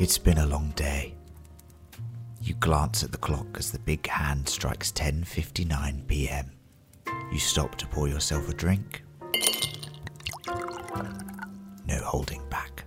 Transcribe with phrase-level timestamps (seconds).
[0.00, 1.12] It's been a long day.
[2.40, 6.52] You glance at the clock as the big hand strikes 10:59 p.m.
[7.32, 9.02] You stop to pour yourself a drink.
[11.84, 12.84] No holding back.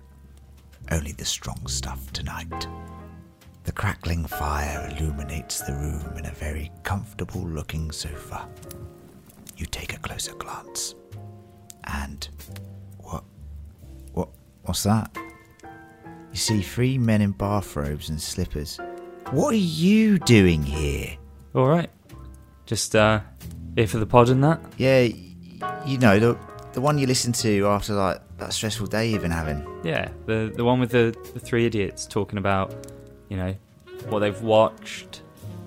[0.90, 2.66] Only the strong stuff tonight.
[3.64, 8.48] The crackling fire illuminates the room in a very comfortable looking sofa.
[9.58, 10.94] You take a closer glance.
[11.84, 12.26] And
[13.00, 13.24] what
[14.14, 14.30] what
[14.62, 15.14] what's that?
[16.32, 18.78] You see three men in bathrobes and slippers.
[19.30, 21.16] What are you doing here?
[21.54, 21.90] All right.
[22.64, 23.20] Just uh,
[23.76, 24.60] here for the pod and that.
[24.78, 25.08] Yeah,
[25.84, 26.38] you know the
[26.72, 29.66] the one you listen to after like that stressful day you've been having.
[29.84, 32.74] Yeah, the the one with the, the three idiots talking about,
[33.28, 33.54] you know,
[34.08, 35.22] what they've watched,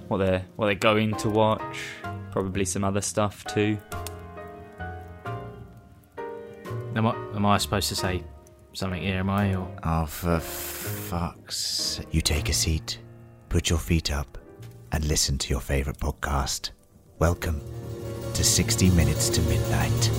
[0.07, 1.77] what they're what they're going to watch,
[2.31, 3.77] probably some other stuff too.
[6.95, 8.23] Am I, am I supposed to say
[8.75, 9.55] something here, am I?
[9.55, 12.01] Or Oh, for fuck's!
[12.11, 12.99] You take a seat,
[13.49, 14.37] put your feet up,
[14.91, 16.71] and listen to your favorite podcast.
[17.19, 17.61] Welcome
[18.33, 20.11] to 60 Minutes to Midnight.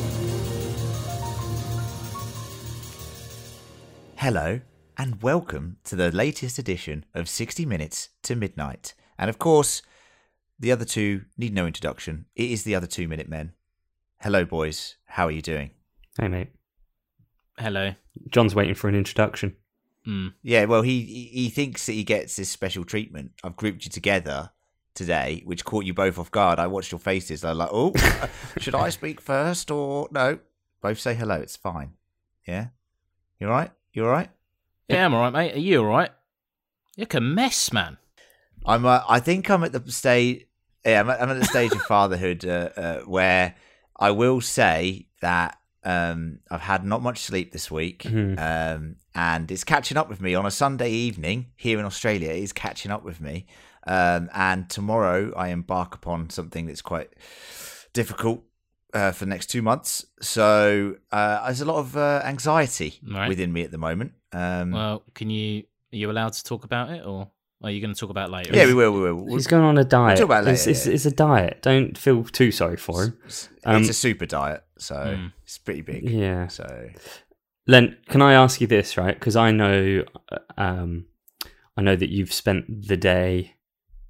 [4.17, 4.61] Hello,
[4.97, 8.95] and welcome to the latest edition of 60 Minutes to Midnight.
[9.19, 9.83] And of course,
[10.59, 12.25] the other two need no introduction.
[12.35, 13.53] It is the other two Minute Men.
[14.23, 14.97] Hello, boys.
[15.05, 15.71] How are you doing?
[16.19, 16.49] Hey mate,
[17.59, 17.95] hello.
[18.31, 19.57] John's waiting for an introduction.
[20.07, 20.35] Mm.
[20.43, 23.33] Yeah, well, he he he thinks that he gets this special treatment.
[23.43, 24.51] I've grouped you together
[24.95, 26.59] today, which caught you both off guard.
[26.59, 27.45] I watched your faces.
[27.45, 27.93] I was like, oh,
[28.59, 30.39] should I speak first or no?
[30.81, 31.35] Both say hello.
[31.37, 31.95] It's fine.
[32.47, 32.69] Yeah,
[33.41, 33.71] you all right?
[33.93, 34.31] You all right?
[34.89, 35.55] Yeah, I'm alright, mate.
[35.57, 36.11] Are you alright?
[36.97, 37.99] You look a mess, man.
[38.65, 38.87] I'm.
[38.87, 40.47] Uh, I think I'm at the stage.
[40.85, 43.57] Yeah, I'm at, I'm at the stage of fatherhood uh, uh, where
[43.99, 48.39] I will say that um, I've had not much sleep this week, Mhm.
[48.39, 52.31] um, and it's catching up with me on a Sunday evening here in Australia.
[52.31, 53.47] It is catching up with me,
[53.87, 57.11] um, and tomorrow I embark upon something that's quite
[57.93, 58.43] difficult.
[58.95, 63.29] Uh, for the next two months, so uh, there's a lot of uh, anxiety Right.
[63.29, 64.13] within me at the moment.
[64.33, 67.29] Um, Well, can you are you allowed to talk about it, or
[67.63, 68.57] are you going to talk about it later?
[68.57, 68.93] yeah, we will.
[68.93, 69.15] We will.
[69.17, 70.17] We'll- He's going on a diet.
[70.19, 70.93] talk about it it's, later, it's, yeah.
[70.95, 71.59] it's a diet.
[71.63, 73.19] Don't feel too sorry for him.
[73.65, 75.33] Um, it's a super diet, so Mm.
[75.43, 76.09] it's pretty big.
[76.09, 76.49] Yeah.
[76.49, 76.91] So
[77.67, 79.15] Len, can I ask you this, right?
[79.19, 80.05] Because I know,
[80.57, 81.07] um,
[81.77, 83.55] I know that you've spent the day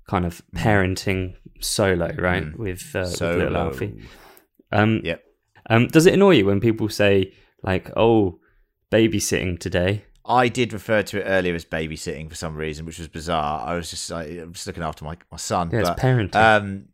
[0.08, 2.56] kind of parenting solo, right, Mm.
[2.58, 3.94] with, uh, with little Alfie.
[4.72, 5.24] Um, Yep.
[5.70, 8.38] um, does it annoy you when people say like, "Oh,
[8.92, 10.04] babysitting today"?
[10.28, 13.66] I did refer to it earlier as babysitting for some reason, which was bizarre.
[13.66, 15.70] I was just like, I'm just looking after my, my son.
[15.72, 16.34] Yeah, it's but, parenting.
[16.34, 16.84] Um,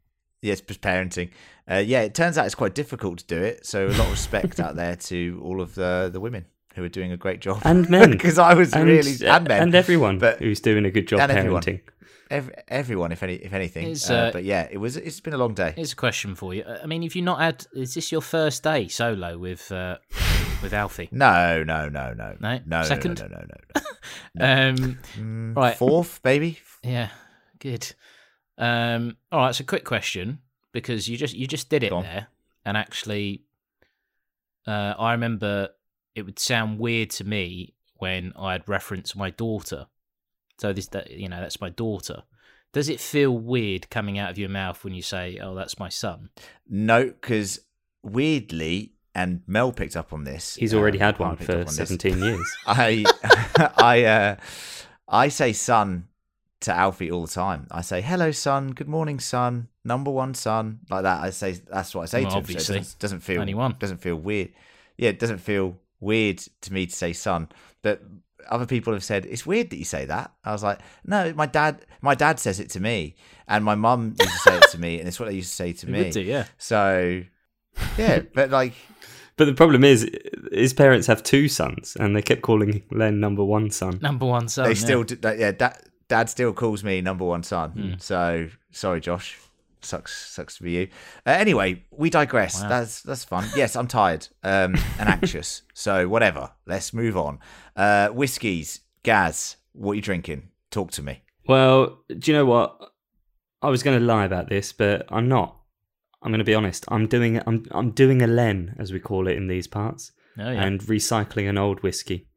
[0.43, 1.31] yeah, it's parenting.
[1.71, 3.65] Uh, yeah, it turns out it's quite difficult to do it.
[3.65, 6.45] So a lot of respect out there to all of the the women
[6.75, 7.61] who are doing a great job.
[7.65, 10.91] and men, because I was and, really and men and everyone but- who's doing a
[10.91, 11.63] good job and everyone.
[11.63, 11.81] parenting.
[12.31, 13.95] Ev- everyone, if any, if anything.
[14.09, 14.97] Uh, uh, but yeah, it was.
[14.97, 15.75] It's been a long day.
[15.77, 16.65] Here's a question for you.
[16.65, 19.99] I mean, if you've not had, is this your first day solo with uh,
[20.63, 21.11] with Alfie?
[21.13, 22.59] No, no, no, no, No?
[22.65, 23.21] no, Second?
[23.21, 23.81] no, no, no, no,
[24.35, 24.71] no.
[24.71, 25.77] Um, Mm, Right.
[25.77, 26.59] fourth, baby.
[26.83, 27.11] yeah,
[27.59, 27.93] good.
[28.59, 29.55] Um, all right.
[29.55, 30.41] So, a quick question
[30.73, 32.03] because you just you just did it Go on.
[32.05, 32.27] there,
[32.65, 33.43] and actually,
[34.67, 35.71] uh, I remember
[36.15, 39.87] it would sound weird to me when I'd reference my daughter.
[40.59, 42.25] So this, that you know, that's my daughter.
[42.73, 45.89] Does it feel weird coming out of your mouth when you say, "Oh, that's my
[45.89, 46.31] son"?
[46.69, 47.61] No, because
[48.03, 50.55] weirdly, and Mel picked up on this.
[50.55, 51.77] He's uh, already had one for on this.
[51.77, 52.47] seventeen years.
[52.67, 53.05] I,
[53.77, 54.37] I, uh,
[55.09, 56.09] I say son
[56.63, 57.67] to Alfie all the time.
[57.71, 58.71] I say hello, son.
[58.71, 59.69] Good morning, son.
[59.85, 60.81] Number one, son.
[60.91, 61.21] Like that.
[61.23, 62.45] I say that's what I say Well, to him.
[62.45, 62.79] so it obviously.
[62.79, 63.77] doesn't, doesn't feel Only one.
[63.79, 64.51] doesn't feel weird.
[64.97, 67.49] Yeah, it doesn't feel weird to me to say son,
[67.83, 68.03] but.
[68.51, 70.33] Other people have said it's weird that you say that.
[70.43, 73.15] I was like, no, my dad, my dad says it to me,
[73.47, 75.55] and my mum used to say it to me, and it's what they used to
[75.55, 75.99] say to You me.
[76.03, 76.47] would do, yeah.
[76.59, 77.23] So,
[77.97, 78.73] yeah, but like,
[79.37, 80.11] But the problem is,
[80.51, 84.01] his parents have two sons, and they kept calling Len number one son.
[84.03, 84.65] Number one son.
[84.65, 84.75] they yeah.
[84.75, 85.79] still, do, that- yeah, dad,
[86.13, 87.71] dad still calls me number one son.
[87.71, 87.93] Hmm.
[87.99, 89.39] So sorry, Josh.
[89.85, 90.89] Sucks, sucks for you.
[91.27, 92.63] Uh, anyway, we digress.
[92.63, 92.69] Wow.
[92.69, 93.45] That's that's fun.
[93.57, 95.63] Yes, I'm tired um, and anxious.
[95.75, 96.51] So whatever.
[96.67, 97.39] Let's move on.
[97.75, 99.57] Uh, whiskies, Gaz.
[99.73, 100.51] What are you drinking?
[100.71, 101.23] Talk to me.
[101.49, 102.79] Well, do you know what?
[103.63, 105.57] I was going to lie about this, but I'm not.
[106.23, 106.85] I'm going to be honest.
[106.89, 110.51] I'm doing I'm I'm doing a Len, as we call it in these parts, Oh,
[110.51, 110.63] yeah.
[110.65, 112.29] and recycling an old whiskey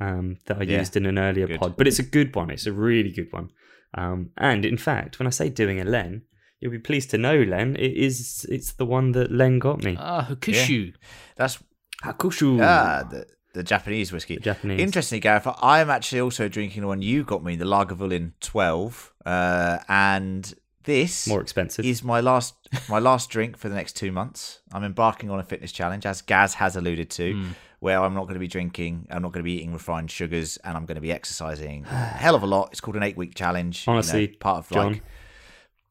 [0.00, 0.78] um, that I Yeah.
[0.78, 1.60] used in an earlier Good.
[1.60, 1.76] pod.
[1.76, 2.50] But it's a good one.
[2.50, 3.50] It's a really good one.
[3.94, 6.22] Um, and in fact, when I say doing a Len,
[6.60, 9.96] you'll be pleased to know, Len, it is it's the one that Len got me.
[9.98, 10.92] Ah, Hakushu.
[11.36, 11.58] That's
[12.04, 12.60] Hakushu.
[12.62, 14.34] ah the the Japanese whiskey.
[14.36, 14.80] The Japanese.
[14.80, 19.12] Interestingly, Gareth, I am actually also drinking the one you got me, the Lagavulin 12,
[19.26, 20.54] uh, and
[20.84, 21.84] this More expensive.
[21.84, 22.54] is my last
[22.88, 24.60] my last drink for the next two months.
[24.72, 27.50] I'm embarking on a fitness challenge, as Gaz has alluded to, Hmm.
[27.80, 30.56] Where I'm not going to be drinking, I'm not going to be eating refined sugars,
[30.58, 32.68] and I'm going to be exercising a hell of a lot.
[32.72, 33.86] It's called an eight week challenge.
[33.86, 35.02] you know, Honestly, part of John, like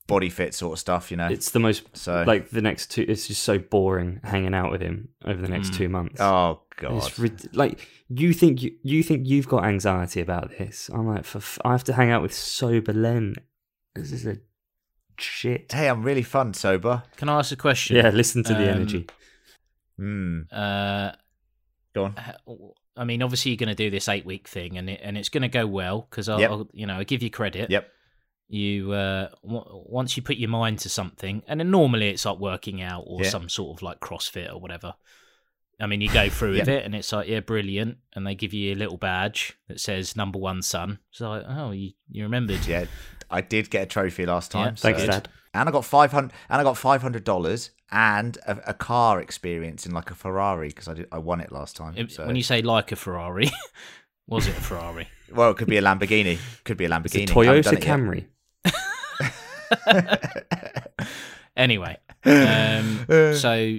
[0.07, 1.27] body fit sort of stuff, you know.
[1.27, 3.05] It's the most So- like the next two.
[3.07, 6.19] It's just so boring hanging out with him over the next two months.
[6.21, 10.89] oh god, It's rid- like you think you, you think you've got anxiety about this.
[10.93, 13.35] I'm like, for f- I have to hang out with sober Len.
[13.95, 14.37] This is a
[15.19, 15.71] shit.
[15.73, 17.03] hey, I'm really fun sober.
[17.17, 17.95] Can I ask a question?
[17.97, 19.07] Yeah, listen to the Um, energy.
[19.97, 20.41] Hmm.
[20.51, 21.11] Uh,
[21.97, 22.15] Go on.
[22.95, 25.29] I mean, obviously you're going to do this eight week thing, and it, and it's
[25.29, 26.49] going to go well because I'll, Yep.
[26.51, 27.69] I'll, you know, I give you credit.
[27.69, 27.87] Yep.
[28.49, 32.39] You uh, w- once you put your mind to something, and then normally it's like
[32.39, 33.29] working out or Yeah.
[33.29, 34.93] some sort of like CrossFit or whatever.
[35.79, 38.51] I mean, you go through with it, and it's like, yeah, brilliant, and they give
[38.53, 40.97] you a little badge that says number one son.
[41.11, 42.65] So, like, oh, you, you remembered.
[42.65, 42.85] Yeah,
[43.29, 44.69] I did get a trophy last time.
[44.69, 45.05] Yeah, so- Thanks.
[45.05, 45.29] Dad.
[45.53, 49.19] And I got five hundred, and I got five hundred dollars and a, a car
[49.21, 51.93] experience in like a Ferrari because I did I won it last time.
[51.97, 53.49] If- so- When you say like a Ferrari,
[54.27, 55.07] was it a Ferrari?
[55.33, 57.47] well, it could be a Lamborghini, could be a It's a Lamborghini.
[57.47, 57.83] I haven't done Toyota.
[57.83, 58.25] Camry.
[61.57, 63.05] anyway, um,
[63.35, 63.77] so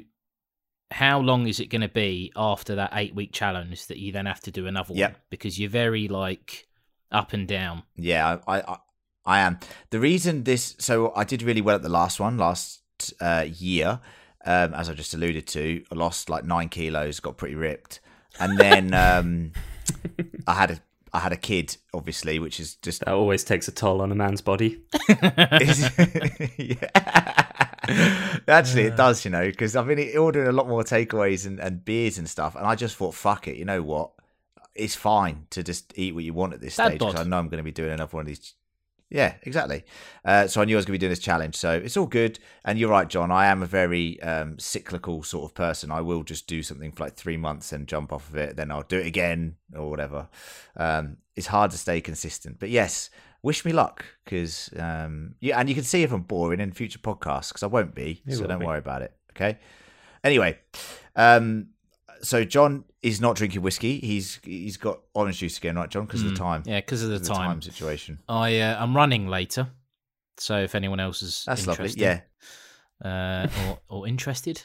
[0.90, 4.26] how long is it going to be after that eight week challenge that you then
[4.26, 5.14] have to do another one?
[5.30, 6.66] Because you're very like
[7.12, 7.82] up and down.
[7.96, 8.76] Yeah, I, I,
[9.24, 9.58] I am.
[9.90, 12.80] The reason this, so I did really well at the last one last
[13.20, 14.00] uh, year,
[14.44, 15.84] um, as I just alluded to.
[15.90, 18.00] I lost like nine kilos, got pretty ripped,
[18.38, 19.52] and then um,
[20.46, 20.80] I had a,
[21.12, 24.14] I had a kid, obviously, which is just That always takes a toll on a
[24.14, 24.82] man's body.
[25.08, 26.74] yeah.
[28.46, 31.84] Actually, it does, you know, because I've been ordering a lot more takeaways and, and
[31.84, 34.12] beers and stuff, and I just thought, fuck it, you know what?
[34.74, 37.14] It's fine to just eat what you want at this Dad stage because.
[37.14, 38.54] I know I'm going to be doing another one of these.
[39.10, 39.84] Yeah, exactly.
[40.24, 42.06] Uh, so I knew I was going to be doing this challenge, so it's all
[42.06, 42.38] good.
[42.64, 43.30] And you're right, John.
[43.30, 45.90] I am a very um, cyclical sort of person.
[45.90, 48.70] I will just do something for like three months and jump off of it, then
[48.70, 50.28] I'll do it again or whatever.
[50.76, 53.08] Um, it's hard to stay consistent, but yes,
[53.42, 56.98] wish me luck because um yeah and you can see if i'm boring in future
[56.98, 58.66] podcasts because i won't be You so don't be.
[58.66, 59.58] worry about it okay
[60.24, 60.58] anyway
[61.14, 61.68] um
[62.22, 66.22] so john is not drinking whiskey he's he's got orange juice again right john because
[66.22, 67.62] of the time Yeah, because of the, time.
[67.62, 69.68] situation I uh, I'm running later,
[70.36, 72.20] so if anyone else is that's lovely yeah
[73.04, 74.62] uh, or or interested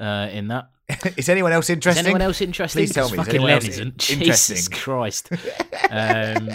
[0.00, 0.70] uh, in that,
[1.16, 2.78] is anyone else is interesting anyone else interested?
[2.78, 3.96] Please tell me, Fucking Len isn't.
[3.98, 5.28] Jesus Christ.
[5.90, 6.48] um,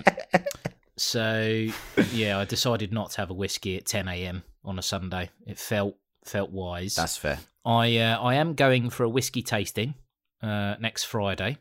[0.97, 1.67] so
[2.11, 4.43] yeah, I decided not to have a whiskey at 10 a.m.
[4.63, 5.29] on a Sunday.
[5.45, 6.95] It felt felt wise.
[6.95, 9.93] that's fair I uh, I am going for a whiskey tasting
[10.41, 11.57] uh, next Friday.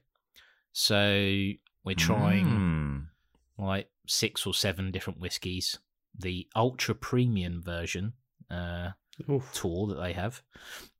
[0.72, 0.96] So
[1.84, 3.06] we're trying Mm.
[3.58, 5.78] like six or seven different whiskies.
[6.18, 8.12] The ultra premium version
[8.50, 8.90] uh,
[9.30, 9.50] Oof.
[9.52, 10.42] tour that they have.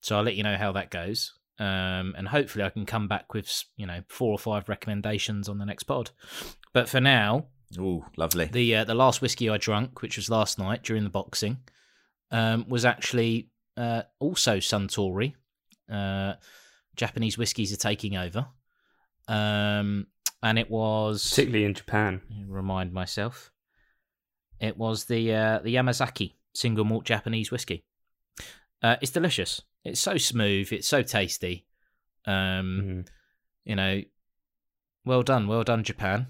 [0.01, 1.35] So I'll let you know how that goes.
[1.59, 5.59] Um, and hopefully I can come back with you know four or five recommendations on
[5.59, 6.11] the next pod.
[6.75, 7.47] But for now,
[7.79, 11.11] Ooh, lovely the uh, the last whiskey I drank, which was last night during the
[11.11, 11.59] boxing,
[12.31, 15.35] um, was actually uh, also Suntory.
[15.91, 16.35] Uh,
[16.97, 18.47] Japanese whiskies are taking over,
[19.29, 20.07] um,
[20.43, 22.21] and it was Particularly in Japan.
[22.49, 23.51] remind myself.
[24.61, 27.85] It was the uh, the Yamazaki single malt Japanese whiskey.
[28.83, 29.63] Uh, it's delicious.
[29.85, 30.73] It's so smooth.
[30.73, 31.67] It's so tasty.
[32.27, 33.09] Um, Mhm.
[33.65, 34.03] You know,
[35.05, 36.29] well done, well done, Japan.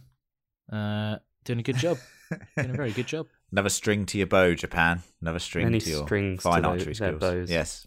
[0.73, 1.99] Uh, doing a good job.
[2.56, 3.26] doing a very good job.
[3.52, 6.87] another string to your bow japan another string Many to your strings fine to archery
[6.87, 7.49] their skills bows.
[7.50, 7.87] yes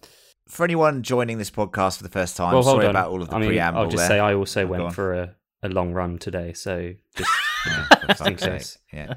[0.49, 2.91] for anyone joining this podcast for the first time well, sorry on.
[2.91, 4.07] about all of the I mean, preamble I'll just there.
[4.07, 4.81] say I also Oh, go on.
[4.83, 7.29] went for a, a long run today, so just
[7.65, 8.79] Yeah, oh, for Think fuck's so.
[8.93, 9.13] Yeah.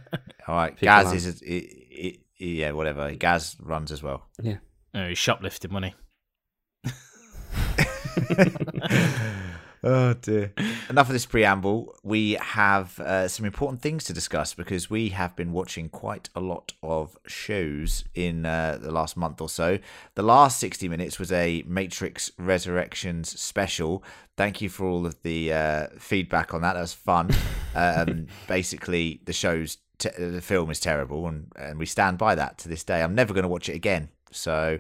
[0.49, 0.75] All right.
[0.75, 1.17] People Gaz aren't.
[1.19, 1.59] is, i i
[2.07, 3.13] i yeah, whatever.
[3.15, 4.27] Gaz runs as well.
[4.43, 4.57] yeah.
[4.95, 5.95] Oh, he's shoplifting money.
[9.83, 10.53] oh dear.
[10.89, 11.95] Enough of this preamble.
[12.03, 16.41] We have uh, some important things to discuss because we have been watching quite a
[16.41, 19.79] lot of shows in uh, the last month or so.
[20.15, 24.03] The last 60 minutes was a Matrix Resurrections special.
[24.37, 26.75] Thank you for all of the uh, feedback on that.
[26.75, 27.31] That was fun.
[27.75, 32.59] Um, basically, the show's te- the film is terrible, and, and we stand by that
[32.59, 33.03] to this day.
[33.03, 34.11] I'm never going to watch it again.
[34.31, 34.79] So,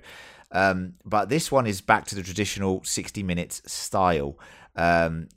[0.50, 4.37] um, but this one is back to the traditional 60 minutes style.
[4.76, 5.28] Um,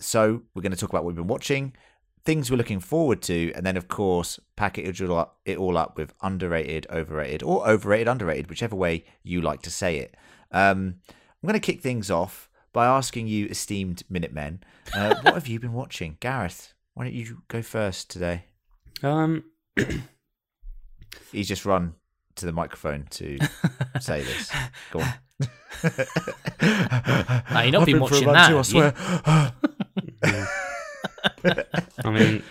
[0.00, 1.74] so we're going to talk about what we've been watching,
[2.24, 5.76] things we're looking forward to, and then of course pack it all up, it all
[5.76, 10.16] up with underrated, overrated, or overrated, underrated, whichever way you like to say it.
[10.52, 14.62] Um, I'm going to kick things off by asking you, esteemed Minutemen,
[14.94, 16.16] uh, what have you been watching?
[16.20, 18.44] Gareth, why don't you go first today?
[19.02, 19.44] Um,
[21.32, 21.94] He's just run
[22.36, 23.38] to the microphone to
[24.00, 24.50] say this.
[24.90, 25.12] Go on.
[26.60, 28.92] Ah, you've not been watching that, have you?
[32.04, 32.42] I mean,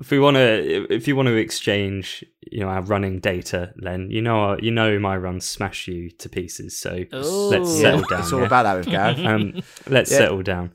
[0.00, 4.10] if we want to, if you want to exchange, you know, our running data, then
[4.10, 6.78] you know, you know, my runs smash you to pieces.
[6.78, 7.48] So Ooh.
[7.48, 8.20] let's Yeah, settle down.
[8.20, 8.46] it's all yeah?
[8.46, 9.18] about that with Gav.
[9.24, 10.18] um, let's Yeah.
[10.18, 10.72] settle down.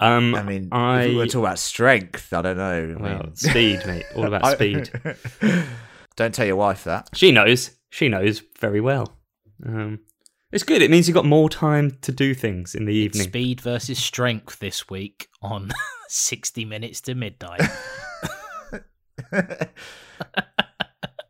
[0.00, 2.96] Um, I mean, I if we were talking about strength, I don't know.
[2.98, 4.04] I well, mean- speed, mate.
[4.16, 4.90] All about I- speed.
[6.16, 7.10] don't tell your wife that.
[7.14, 7.72] She knows.
[7.90, 9.12] She knows very well.
[9.64, 10.00] Um,
[10.54, 10.80] it's good.
[10.80, 13.28] It means you've got more time to do things in the evening.
[13.28, 15.70] Speed versus strength this week on
[16.08, 17.60] 60 minutes to midnight.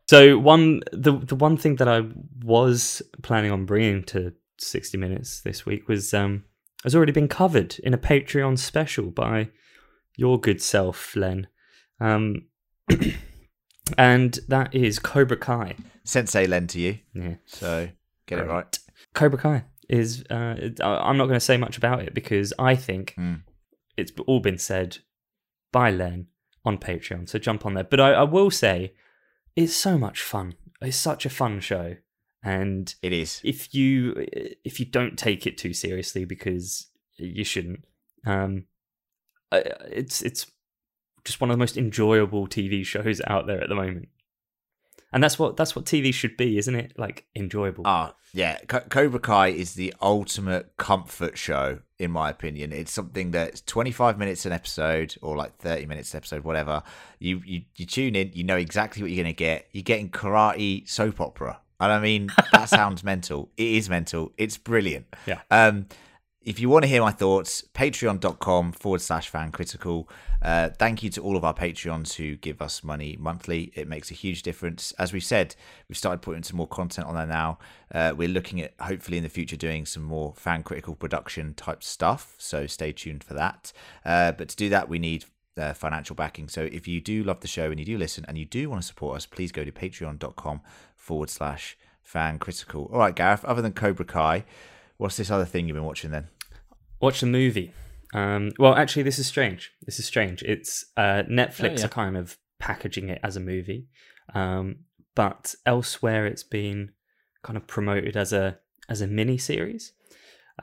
[0.07, 2.03] So one the the one thing that I
[2.43, 6.43] was planning on bringing to 60 minutes this week was um
[6.83, 9.49] has already been covered in a Patreon special by
[10.15, 11.47] your good self, Len.
[11.99, 12.45] Um
[13.97, 15.75] and that is Cobra Kai.
[16.03, 17.35] Sensei Len to you, Yeah.
[17.47, 17.89] so
[18.27, 18.77] get it right.
[19.15, 22.75] Cobra Kai is uh it- I'm not going to say much about it because I
[22.75, 23.35] think Hmm.
[23.97, 24.97] it's all been said
[25.71, 26.27] by Len
[26.63, 27.27] on Patreon.
[27.29, 27.83] So jump on there.
[27.83, 28.93] But I, I will say
[29.55, 30.55] it's so much fun.
[30.81, 31.95] It's such a fun show.
[32.43, 33.41] And It is.
[33.43, 34.25] if you
[34.63, 37.83] if you don't take it too seriously because you shouldn't
[38.25, 38.65] um
[39.51, 40.45] it's it's
[41.23, 44.09] just one of the most enjoyable TV shows out there at the moment.
[45.15, 46.91] And that's what that's what TV should be, isn't it?
[46.97, 47.83] Like enjoyable.
[47.87, 48.57] Ah, yeah.
[48.67, 52.73] Co- Cobra Kai is the ultimate comfort show, in my opinion.
[52.73, 56.83] It's something that's 25 minutes an episode, or like 30 minutes an episode, whatever.
[57.19, 59.69] You you, you tune in, you know exactly what you're going to get.
[59.71, 61.61] You're getting karate soap opera.
[61.79, 63.49] And I mean, that sounds mental.
[63.55, 64.33] It is mental.
[64.37, 65.05] It's brilliant.
[65.25, 65.39] Yeah.
[65.49, 65.87] Um,
[66.45, 70.07] if you want to hear my thoughts, patreon.com forward slash fan critical.
[70.43, 73.71] Uh, thank you to all of our Patreons who give us money monthly.
[73.73, 74.91] It makes a huge difference.
[74.99, 75.55] As we've said,
[75.89, 77.57] we've started putting some more content on there now.
[77.91, 81.81] Uh, we're looking at hopefully in the future doing some more fan critical production type
[81.81, 82.35] stuff.
[82.37, 83.73] So stay tuned for that.
[84.05, 85.25] Uh, but to do that, we need
[85.57, 86.47] uh, financial backing.
[86.47, 88.83] So if you do love the show and you do listen and you do want
[88.83, 90.61] to support us, please go to patreon.com
[90.95, 92.87] forward slash fan critical.
[92.93, 94.45] All right, Gareth, other than Cobra Kai,
[94.97, 96.27] what's this other thing you've been watching then?
[97.01, 97.73] Watch the movie.
[98.13, 99.71] Um, well, actually, this is strange.
[99.85, 100.41] This is strange.
[100.43, 101.85] It's uh, Netflix Oh, yeah.
[101.85, 103.87] are kind of packaging it as a movie,
[104.33, 104.77] um,
[105.15, 106.91] but elsewhere it's been
[107.43, 108.57] kind of promoted as a
[108.89, 109.91] as a mini series.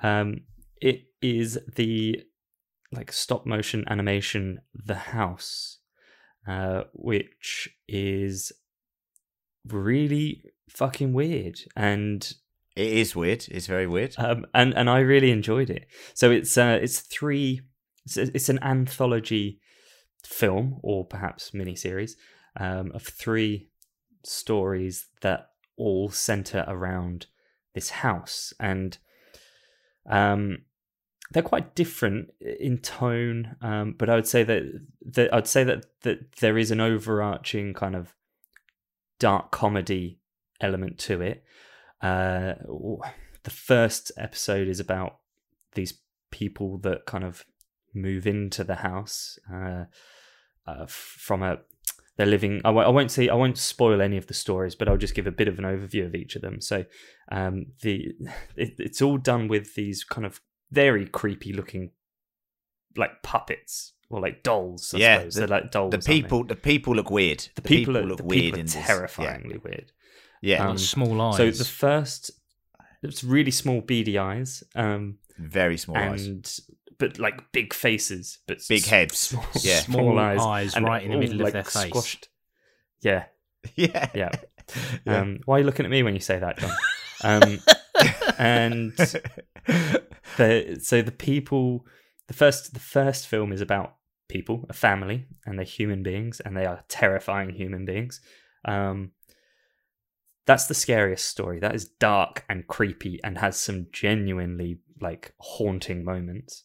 [0.03, 0.43] Um,
[0.81, 2.23] it is the
[2.93, 5.79] like stop motion animation The House,
[6.49, 8.53] uh, which is
[9.67, 12.33] really fucking weird and
[12.75, 13.47] It is weird.
[13.51, 14.15] It's very weird.
[14.19, 15.87] um, and and I really enjoyed it.
[16.15, 17.61] So it's uh, it's three.
[18.05, 19.61] It's, it's an anthology
[20.25, 22.13] film or perhaps miniseries
[22.59, 23.69] um, of three
[24.25, 27.27] stories that all center around
[27.75, 28.99] this house, and
[30.09, 30.59] um,
[31.33, 33.57] they're quite different in tone.
[33.61, 34.63] Um, but I would say that
[35.13, 38.15] that I'd say that that there is an overarching kind of
[39.19, 40.19] dark comedy
[40.61, 41.45] element to it.
[42.03, 42.55] Uh,
[43.45, 45.19] the first episode is about
[45.75, 45.95] these
[46.31, 47.45] people that kind of
[47.95, 49.85] move into the house uh,
[50.67, 51.59] uh, from a
[52.17, 54.89] they're living I w- I won't say I won't spoil any of the stories but
[54.89, 56.85] I'll just give a bit of an overview of each of them so
[57.31, 58.13] um, the
[58.57, 60.41] it, it's all done with these kind of
[60.71, 61.91] very creepy looking
[62.97, 65.35] like puppets or like dolls I Yeah, suppose.
[65.35, 67.49] the- they're like dolls The people, the people look weird.
[67.55, 68.75] the people, are, look the weird people are in this.
[68.75, 68.87] Yeah.
[68.87, 69.93] terrifyingly weird
[70.43, 71.37] Yeah, Um, Small eyes.
[71.39, 72.31] so the first,
[73.03, 76.61] it's really small beady eyes, um, very small eyes.
[76.99, 79.19] but like big faces, but Big heads.
[79.19, 79.81] small, Yeah.
[79.81, 81.89] Small eyes and right in the all, middle of like, their face.
[81.89, 82.29] Squashed.
[83.01, 83.25] Yeah,
[83.77, 84.31] Yeah, yeah.
[85.07, 85.21] Yeah.
[85.21, 86.71] Um, why are you looking at me when you say that, John?
[87.25, 87.61] Um,
[88.37, 88.93] and
[90.37, 91.87] the so the people,
[92.29, 93.97] the first the first film is about
[94.29, 98.21] people, a family, and they're human beings, and they are terrifying human beings.
[98.65, 99.13] Um,
[100.47, 101.61] that's the scariest story.
[101.61, 106.65] That is dark and creepy and has some genuinely like haunting moments.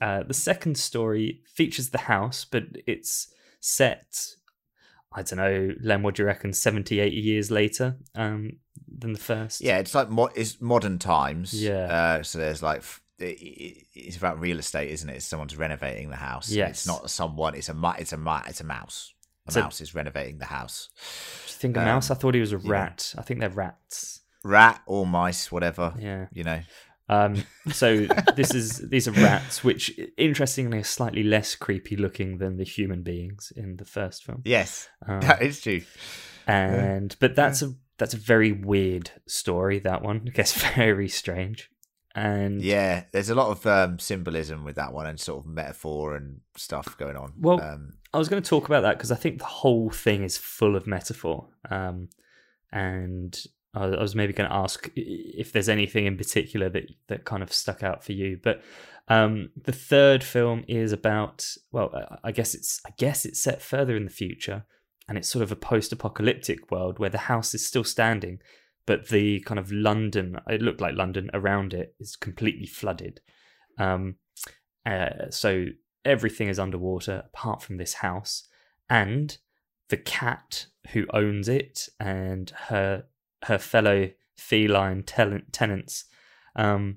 [0.00, 4.26] Uh, the second story features the house, but it's set,
[5.12, 8.52] I don't know, Len, what do you reckon, 70, 80 years later um,
[8.86, 9.60] than the first?
[9.62, 9.78] yeah.
[9.78, 11.54] It's like mo- it's modern times.
[11.54, 12.18] Yeah.
[12.18, 15.16] Uh, so there's like f- it- it- it's about real estate, isn't it?
[15.16, 16.50] It's Someone's renovating the house.
[16.50, 16.70] Yes.
[16.70, 17.54] It's not someone.
[17.54, 19.14] It's a it's a it's a mouse.
[19.48, 20.88] A So- mouse is renovating the house.
[21.46, 22.10] Do you think a Um, mouse?
[22.10, 22.70] I thought he was a yeah.
[22.70, 23.14] rat.
[23.18, 24.20] I think they're rats.
[24.44, 25.94] Rat or mice, whatever.
[25.98, 26.26] Yeah.
[26.32, 26.60] You know.
[27.10, 32.58] Um, so this is these are rats, which interestingly are slightly less creepy looking than
[32.58, 34.42] the human beings in the first film.
[34.44, 35.80] Yes, Um, that is true.
[36.46, 39.78] and but that's a that's a very weird story.
[39.78, 41.70] That one I guess, very strange,
[42.14, 46.16] and Yeah, there's a lot of um, symbolism with that one and sort of metaphor
[46.16, 47.32] and stuff going on.
[47.38, 50.22] Well, um, I was going to talk about that because I think the whole thing
[50.24, 51.48] is full of metaphor.
[51.70, 52.08] Um,
[52.72, 53.38] and
[53.74, 57.42] I I was maybe going to ask if there's anything in particular that that kind
[57.42, 58.38] of stuck out for you.
[58.42, 58.62] But
[59.08, 63.62] um, the third film is about well, I- I guess it's I guess it's set
[63.62, 64.64] further in the future,
[65.08, 68.40] and it's sort of a post-apocalyptic world where the house is still standing,
[68.88, 73.20] but the kind of London it looked like London around it is completely flooded.
[73.78, 74.16] Um,
[74.86, 75.66] uh, so
[76.06, 78.48] everything is underwater apart from this house
[78.88, 79.36] and
[79.90, 83.04] the cat who owns it and her
[83.44, 86.06] her fellow feline tel- tenants
[86.56, 86.96] um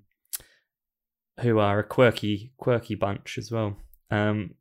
[1.42, 3.76] who are a quirky quirky bunch as well
[4.12, 4.52] um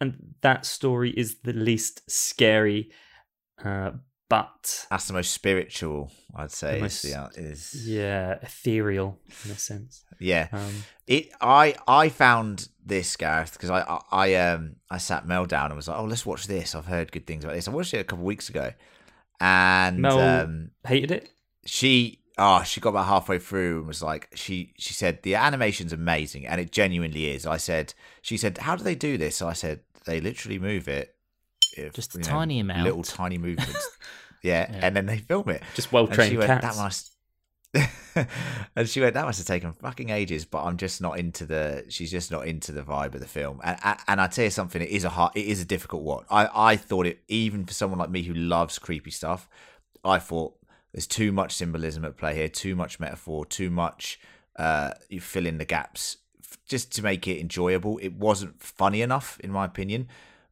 [0.00, 2.90] and that story is the least scary
[3.62, 3.90] uh
[4.28, 6.80] but that's the most spiritual, I'd say.
[6.80, 10.48] The is the, is yeah ethereal in a sense yeah.
[10.52, 15.46] um It I I found this Gareth because I, I I um I sat Mel
[15.46, 16.74] down and was like, oh, let's watch this.
[16.74, 17.68] I've heard good things about this.
[17.68, 18.72] I watched it a couple of weeks ago,
[19.40, 21.30] and Mel- um, hated it
[21.66, 25.92] she oh she got about halfway through and was like she she said the animation's
[25.92, 27.46] amazing and it genuinely is.
[27.46, 29.36] I said she said how do they do this?
[29.36, 31.13] So I said they literally move it,
[31.76, 32.84] if, Just a you know, tiny amount.
[32.84, 33.88] little tiny movements.
[34.42, 34.80] yeah, Yeah.
[34.86, 35.62] and then they film it.
[35.74, 37.10] just well trained went, cats that must.
[38.76, 40.44] and she went, that must have taken fucking ages.
[40.44, 41.84] But I'm just not into the.
[41.88, 43.60] She's just not into the vibe of the film.
[43.64, 46.24] And and, I tell you something, it is a hard, it is a difficult one.
[46.30, 49.48] I I thought it even for someone like me who loves creepy stuff.
[50.04, 50.54] I thought
[50.92, 54.20] there's too much symbolism at play here, too much metaphor, too much.
[54.56, 56.18] Uh, you fill in the gaps
[56.68, 57.98] just to make it enjoyable.
[57.98, 60.08] It wasn't funny enough, in my opinion.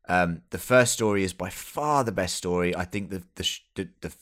[0.09, 2.75] Um, the first story is by far the best story.
[2.75, 4.13] I think the the the, the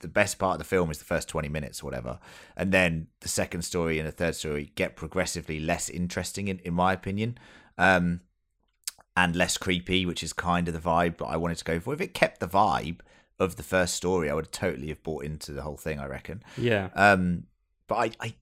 [0.00, 2.18] the best part of the film is the first 20 minutes or whatever.
[2.56, 6.74] And then the second story and the third story get progressively less interesting in, in
[6.74, 7.38] my opinion
[7.78, 8.20] um
[9.16, 11.94] and less creepy which is kind of the vibe that i wanted to go for.
[11.94, 13.00] If it kept the vibe
[13.38, 16.42] of the first story i would totally have bought into the whole thing i reckon.
[16.56, 16.88] Yeah.
[16.94, 17.44] Um
[17.86, 18.34] but i i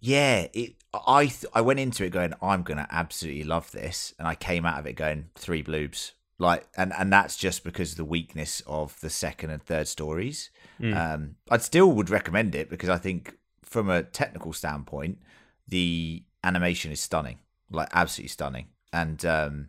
[0.00, 0.74] yeah it
[1.06, 4.64] i th- i went into it going i'm gonna absolutely love this and i came
[4.64, 8.62] out of it going three bloobs like and and that's just because of the weakness
[8.66, 10.94] of the second and third stories Mm.
[10.96, 15.18] um, I'd still would recommend it because I think from a technical standpoint,
[15.66, 17.38] the animation is stunning,
[17.70, 19.68] like absolutely stunning, and um,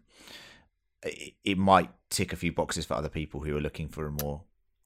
[1.04, 4.12] it, it might tick a few boxes for other people who are looking for a
[4.12, 4.44] more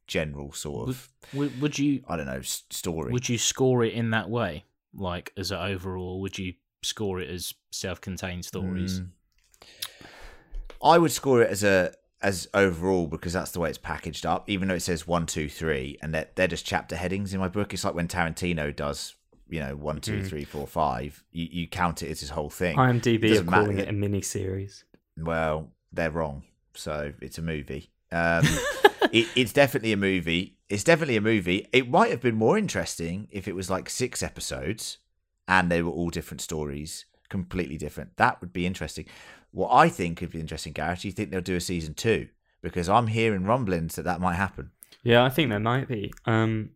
[0.08, 3.12] general sort of, Would, would you I don't know, story.
[3.12, 6.22] would you score it in that way, like as an overall?
[6.22, 9.02] Would you score it as self-contained stories?
[9.02, 9.08] Mm.
[10.84, 14.50] I would score it as a as overall because that's the way it's packaged up.
[14.50, 17.48] Even though it says one, two, three, and they're, they're just chapter headings in my
[17.50, 17.74] book.
[17.74, 19.16] It's like when Tarantino does,
[19.50, 20.28] you know, one, two, Mhm.
[20.28, 21.24] three, four, five.
[21.32, 22.78] You, you count it as his whole thing.
[22.78, 23.64] IMDb are matter.
[23.64, 24.86] calling it a mini series.
[25.18, 26.44] Well, they're wrong.
[26.76, 27.90] So it's a movie.
[28.14, 28.46] Um,
[29.12, 30.56] it, it's definitely a movie.
[30.70, 31.68] It's definitely a movie.
[31.74, 35.00] It might have been more interesting if it was like six episodes
[35.48, 37.06] and they were all different stories,
[37.38, 38.16] completely different.
[38.18, 39.06] That would be interesting.
[39.52, 42.28] What I think would be interesting, Gareth, do you think they'll do a season two?
[42.62, 44.72] Because I'm hearing rumblings that that might happen.
[45.04, 46.14] Yeah, I think there might be.
[46.26, 46.70] Um,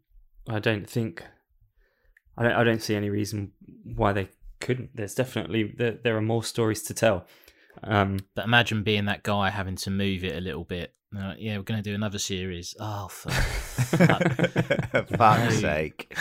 [0.50, 1.24] I don't think.
[2.38, 2.52] I don't.
[2.54, 3.52] I don't see any reason
[3.96, 4.90] why they couldn't.
[4.96, 5.98] There's definitely there.
[6.04, 7.26] There are more stories to tell.
[7.84, 10.94] Um, But imagine being that guy having to move it a little bit.
[11.18, 12.76] Uh, yeah, we're going to do another series.
[12.80, 13.34] Oh, fuck.
[14.92, 16.18] For fuck's sake.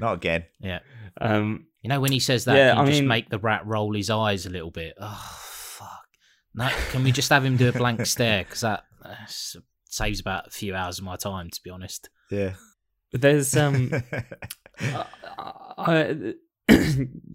[0.00, 0.44] Not again.
[0.60, 0.80] yeah.
[1.20, 3.38] um, You know when he says that, Yeah, can you I just mean- make the
[3.38, 4.94] rat roll his eyes a little bit?
[5.00, 6.08] Oh, fuck.
[6.54, 8.44] No, can we just have him do a blank stare?
[8.44, 9.14] Because that uh,
[9.84, 12.08] saves about a few hours of my time, to be honest.
[12.30, 12.54] Yeah.
[13.12, 13.90] there's um,
[15.78, 16.34] I,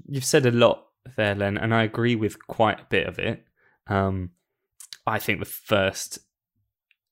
[0.08, 3.44] you've said a lot there, Len, and I agree with quite a bit of it.
[3.88, 4.32] Um,
[5.06, 6.20] I think the first,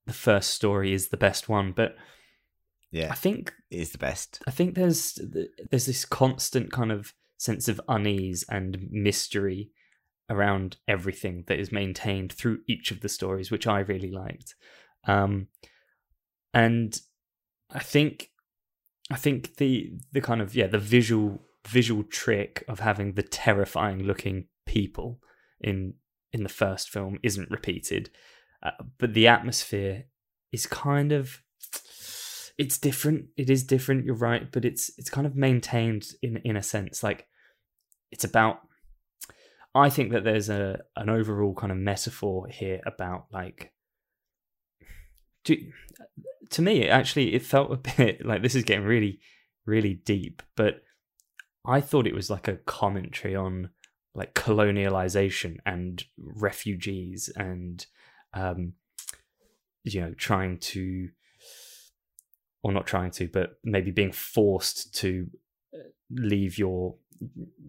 [0.06, 1.96] the first story is the best one, but
[2.92, 3.10] yeah.
[3.12, 4.42] I think It is the best.
[4.48, 5.18] I think there's
[5.70, 9.72] there's this constant kind of sense of unease and mystery
[10.30, 14.54] around everything that is maintained through each of the stories, which I really liked.
[15.06, 15.48] Um,
[16.54, 16.96] and
[17.72, 18.30] I think
[19.10, 24.04] I think the the kind of yeah the visual visual trick of having the terrifying
[24.04, 25.20] looking people
[25.60, 25.96] in
[26.32, 28.12] in the first film isn't repeated,
[28.62, 30.06] uh, but the atmosphere
[30.52, 31.42] is kind of
[32.60, 33.30] it's different.
[33.36, 34.06] It is different.
[34.06, 37.02] You're right, but it's it's kind of maintained in in a sense.
[37.02, 37.26] Like
[38.12, 38.60] it's about.
[39.74, 43.72] I think that there's a an overall kind of metaphor here about like.
[45.46, 45.58] To,
[46.52, 49.20] to me, actually, it felt a bit like this is getting really,
[49.66, 50.44] really deep.
[50.56, 50.84] But
[51.66, 53.70] I thought it was like a commentary on
[54.14, 57.86] like colonialization and refugees and
[58.34, 58.74] um,
[59.84, 61.10] you know trying to
[62.64, 65.28] or not trying to but maybe being forced to
[65.74, 65.78] uh,
[66.10, 66.96] leave your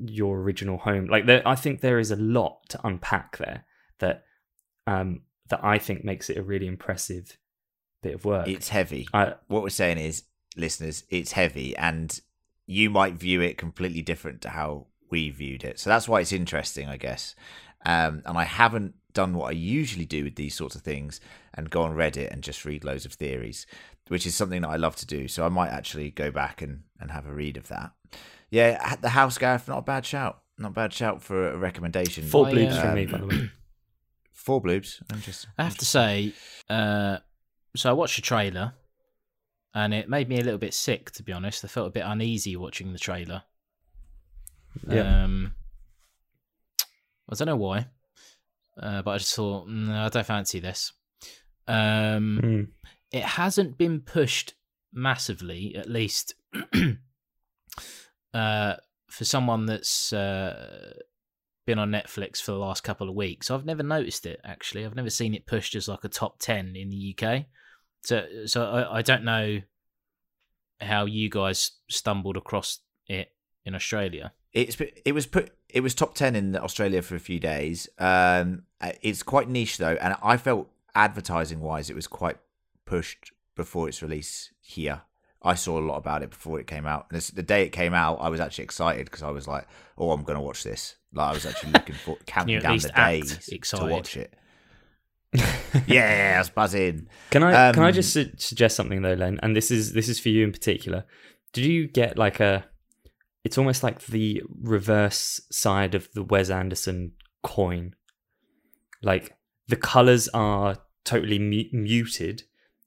[0.04, 3.64] your original home like there i think there is a lot to unpack there
[3.98, 4.24] that
[4.86, 7.36] um that i think makes it a really impressive
[8.02, 9.08] bit of work It's heavy.
[9.14, 10.24] I, what we're saying is,
[10.56, 12.20] listeners, it's heavy, and
[12.66, 15.78] you might view it completely different to how we viewed it.
[15.78, 17.34] So that's why it's interesting, I guess.
[17.84, 21.20] Um, and I haven't done what I usually do with these sorts of things
[21.54, 23.66] and go on Reddit and just read loads of theories,
[24.08, 25.28] which is something that I love to do.
[25.28, 27.90] So I might actually go back and, and have a read of that.
[28.52, 30.40] Yeah, the House Gareth, not a bad shout.
[30.58, 32.24] Not a bad shout for a recommendation.
[32.24, 33.50] four I, bloobs uh, from me by the way
[34.34, 35.00] Four bloobs.
[35.12, 35.50] Interesting.
[35.56, 36.34] I have to say,
[36.68, 37.16] uh,
[37.74, 38.74] so I watched the trailer,
[39.74, 41.10] and it made me a little bit sick.
[41.12, 43.42] To be honest, I felt a bit uneasy watching the trailer.
[44.88, 45.54] yeah Um,
[47.30, 47.86] I don't know why,
[48.80, 50.92] uh, but I just thought, no, I don't fancy this.
[51.66, 52.68] Um, Mm.
[53.12, 54.54] it hasn't been pushed
[54.92, 56.34] massively, at least
[58.34, 58.74] uh,
[59.08, 60.94] for someone that's uh,
[61.66, 63.50] been on Netflix for the last couple of weeks.
[63.50, 64.84] I've never noticed it actually.
[64.84, 67.44] I've never seen it pushed as like a top ten in the UK.
[68.04, 69.60] So, so I, I don't know
[70.80, 73.32] how you guys stumbled across it
[73.64, 74.32] in Australia.
[74.52, 77.88] It's it was put it was top ten in Australia for a few days.
[77.98, 78.64] Um,
[79.00, 82.36] it's quite niche though, and I felt advertising wise, it was quite
[82.84, 85.02] pushed before its release here.
[85.44, 87.06] I saw a lot about it before it came out.
[87.10, 89.66] And this, the day it came out, I was actually excited because I was like,
[89.98, 92.90] "Oh, I'm going to watch this!" Like I was actually looking for counting down the
[92.98, 94.34] act days to watch it.
[95.86, 97.08] yeah, I was buzzing.
[97.30, 99.40] Can I can I Um, just su- suggest something though, Len?
[99.42, 101.04] And this is this is for you in particular.
[101.52, 102.64] Did you get like a?
[103.44, 107.94] It's almost like the reverse side of the Wes Anderson coin.
[109.02, 109.32] Like
[109.68, 112.44] the colors are totally mu- muted,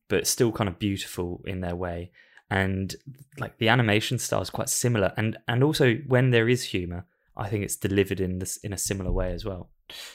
[0.07, 2.11] but still kind of beautiful in their way,
[2.49, 2.95] and
[3.39, 5.13] like the animation style is quite similar.
[5.17, 7.05] And and also when there is humor,
[7.35, 9.69] I think it's delivered in this in a similar way as well.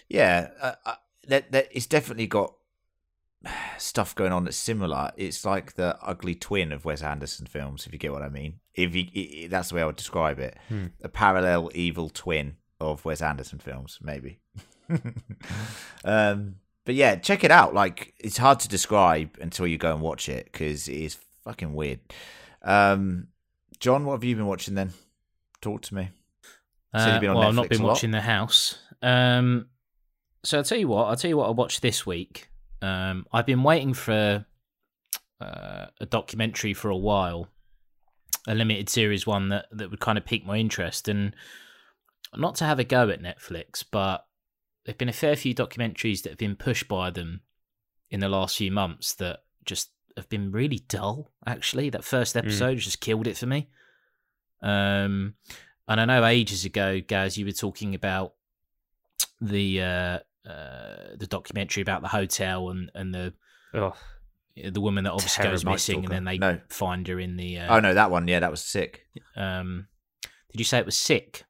[0.09, 0.95] Yeah, uh, uh,
[1.29, 2.55] that that it's definitely got
[3.79, 5.13] stuff going on that's similar.
[5.17, 8.61] It's like the ugly twin of Wes Anderson films, if you get what I mean.
[8.75, 10.87] If you, i i that's the way I would describe it, Hmm.
[11.03, 14.41] a parallel evil twin of Wes Anderson films, maybe.
[16.05, 17.75] um, but yeah, check it out.
[17.75, 21.75] Like it's hard to describe until you go and watch it because it is fucking
[21.75, 22.01] weird.
[22.63, 23.29] Um,
[23.79, 24.93] John, what have you been watching then?
[25.61, 26.11] Talk to me.
[26.93, 28.79] Uh, well, I've not been watching The House.
[29.01, 29.69] Um,
[30.43, 31.05] so I'll tell you what.
[31.05, 32.51] I'll tell you what I watched this week.
[32.83, 34.45] Um, I've been waiting for
[35.41, 37.49] uh, a documentary for a while,
[38.49, 41.35] a limited series one that that would kind of pique my interest, and
[42.37, 44.27] not to have a go at Netflix, but
[44.85, 47.43] there've been a fair few documentaries that have been pushed by them
[48.11, 51.31] in the last few months that just have been really dull.
[51.47, 53.69] Actually, that first episode just killed it for me.
[54.63, 55.35] Um,
[55.89, 58.35] and I know ages ago, Gaz, you were talking about
[59.41, 63.35] the uh, uh, the documentary about the hotel and and the
[63.75, 63.95] Oh,
[64.57, 66.61] the woman that obviously goes missing, and then they No.
[66.69, 67.59] find her in the.
[67.59, 68.29] Uh, Oh no, that one.
[68.29, 69.07] Yeah, that was sick.
[69.37, 69.87] um,
[70.53, 71.45] did you say it was sick?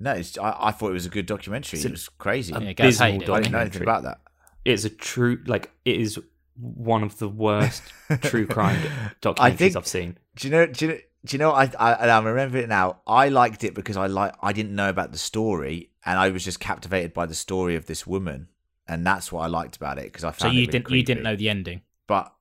[0.00, 1.78] No, it's, I, I thought it was a good documentary.
[1.78, 2.52] It's it was crazy.
[2.52, 3.34] Yeah, I Gaz abysmal hated it.
[3.42, 4.18] didn't know anything about that.
[4.64, 6.18] it's a true like it is
[6.60, 7.82] one of the worst
[8.22, 8.80] true crime
[9.22, 10.18] documentaries I think- I've seen.
[10.36, 10.66] Do you know?
[10.66, 10.98] Do you know?
[11.24, 11.50] Do you know?
[11.52, 13.00] I, I I remember it now.
[13.06, 16.44] I liked it because I like I didn't know about the story, and I was
[16.44, 18.48] just captivated by the story of this woman,
[18.86, 20.38] and that's what I liked about it because I found.
[20.40, 21.82] So it you really didn't you didn't know the ending.
[22.06, 22.32] but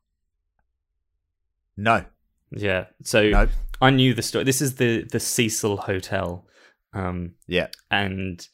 [1.75, 2.05] no,
[2.51, 2.85] Yeah.
[3.03, 3.47] So no,
[3.81, 4.43] I knew the story.
[4.45, 6.45] This is the the Cecil Hotel,
[6.93, 8.45] um, yeah, and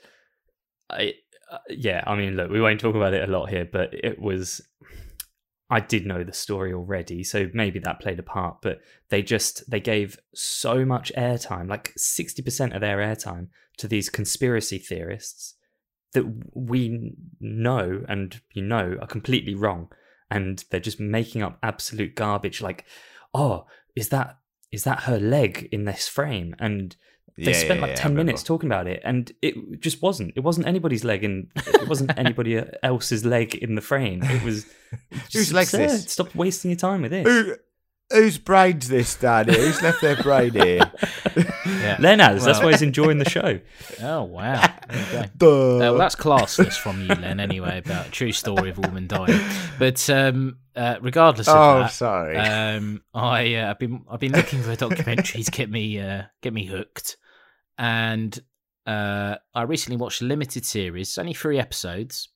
[0.89, 1.13] I
[1.51, 2.03] uh, yeah.
[2.07, 4.61] I mean, look, we won't talk about it a lot here, but it was.
[5.73, 8.57] I did know the story already, so maybe that played a part.
[8.61, 13.87] But they just they gave so much airtime, like sixty percent of their airtime, to
[13.87, 15.55] these conspiracy theorists
[16.13, 19.89] that we know and you know are completely wrong,
[20.29, 22.61] and they're just making up absolute garbage.
[22.61, 22.85] Like,
[23.33, 24.37] oh, is that
[24.71, 26.55] is that her leg in this frame?
[26.59, 26.95] And
[27.37, 30.33] they Yeah, spent yeah, like yeah, 10 minutes talking about it and it just wasn't
[30.35, 34.65] it wasn't anybody's leg in it wasn't anybody else's leg in the frame it was
[35.33, 36.11] Whose leg's this?
[36.11, 37.55] stop wasting your time with this Who,
[38.11, 39.55] whose brain's this, Danny?
[39.55, 40.91] Who's left their brain here?
[41.65, 41.95] Yeah.
[41.99, 42.43] Len has.
[42.45, 43.59] That's why he's enjoying the show.
[44.01, 44.61] Oh wow.
[44.89, 45.23] There you go.
[45.37, 45.75] Duh.
[45.75, 47.39] Uh, well, that's classless from you, Len.
[47.39, 49.39] Anyway, about a true story of a woman dying.
[49.79, 52.37] But um, uh, regardless of oh, that, sorry.
[52.37, 56.65] um, I uh, I've been I've been looking for documentaries get me uh, get me
[56.65, 57.17] hooked,
[57.77, 58.37] and
[58.85, 62.29] uh, I recently watched a limited series, only three episodes,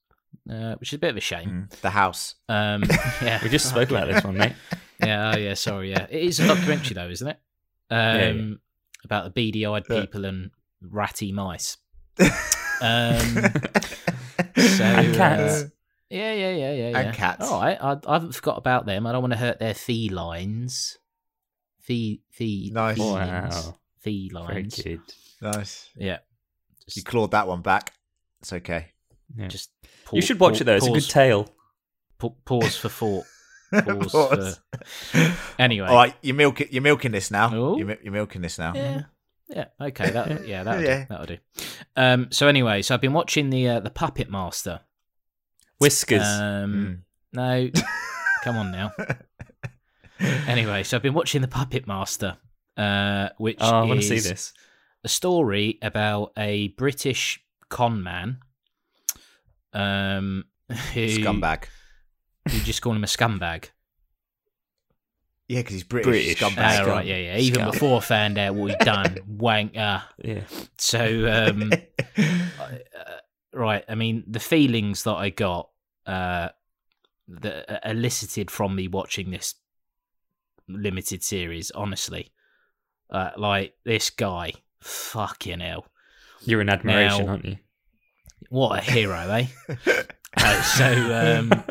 [0.50, 1.68] uh, which is a bit of a shame.
[1.72, 2.36] Mm, the house.
[2.50, 2.84] Um,
[3.22, 4.54] yeah, We just spoke about this one, mate.
[5.02, 7.40] yeah, oh yeah, sorry, yeah, it is a documentary though, isn't it?
[7.90, 8.54] Um, Yeah, yeah.
[9.04, 10.02] about the beady-eyed Yeah.
[10.02, 11.78] people and ratty mice.
[12.80, 13.20] Um,
[14.56, 15.64] so, And cats.
[15.64, 15.68] uh,
[16.12, 17.00] yeah, yeah, yeah, yeah, yeah.
[17.00, 17.50] And cats.
[17.50, 19.08] All right, I, I haven't forgot about them.
[19.08, 20.98] I don't want to hurt their felines.
[21.80, 23.00] Fe, fe, Nice.
[23.00, 23.76] Wow.
[24.04, 24.80] Very felines.
[24.84, 25.02] good.
[25.42, 25.90] Nice.
[25.96, 26.20] Yeah,
[26.96, 27.94] You clawed that one back.
[28.42, 28.88] It's okay.
[29.38, 29.48] Yeah.
[29.48, 29.72] just
[30.14, 30.76] you should watch pa- it though.
[30.76, 31.50] It's a good tale.
[32.18, 33.26] pa- pause for thought.
[33.72, 34.60] Pause Pause.
[35.60, 36.68] Anyway, All right, you're milking.
[36.72, 37.52] You're milking this now.
[37.54, 37.78] Oh.
[37.78, 38.74] You're, you're milking this now.
[38.74, 39.02] Yeah.
[39.50, 39.66] Yeah.
[39.82, 40.10] Okay.
[40.12, 40.46] That.
[40.48, 40.64] Yeah.
[40.64, 41.00] That'll Yeah.
[41.00, 41.06] do.
[41.10, 41.38] That'll do.
[41.98, 42.28] Um.
[42.32, 44.80] So anyway, so I've been watching the uh, the Puppet Master.
[45.80, 46.22] Whiskers.
[46.24, 47.04] Um.
[47.36, 47.72] Mm.
[47.74, 47.82] No.
[48.44, 48.92] come on now.
[50.20, 52.38] Anyway, so I've been watching the Puppet Master,
[52.78, 54.54] uh, which oh, I want to see this.
[55.04, 58.40] A story about a British con man.
[59.74, 60.46] Um.
[60.70, 61.64] Who, Scumbag.
[62.52, 63.70] You just call him a scumbag.
[65.50, 66.08] Yeah, because he's British.
[66.36, 66.40] British.
[66.42, 66.58] Scumbag.
[66.82, 67.38] Ah, right, yeah, yeah.
[67.38, 67.72] Even Scum.
[67.72, 70.04] before I found out what he'd done, wanker.
[70.22, 70.42] Yeah.
[70.78, 71.00] So,
[71.50, 71.72] um,
[72.18, 73.18] I- uh,
[73.54, 73.86] right.
[73.88, 75.70] I mean, the feelings that I got
[76.06, 76.50] uh,
[77.30, 79.56] that uh, elicited from me watching this
[80.68, 82.34] limited series, honestly,
[83.10, 85.86] uh, like this guy, fucking hell,
[86.42, 87.58] You're in admiration, Now- aren't you?
[88.50, 89.48] what a hero, eh?
[90.40, 91.64] Uh, so, um,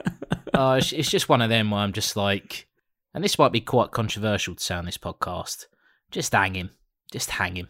[0.55, 2.67] oh, it's, it's just one of them where I'm just like,
[3.15, 5.67] and this might be quite controversial to say on this podcast.
[6.11, 6.71] Just hang him,
[7.13, 7.69] just hang him,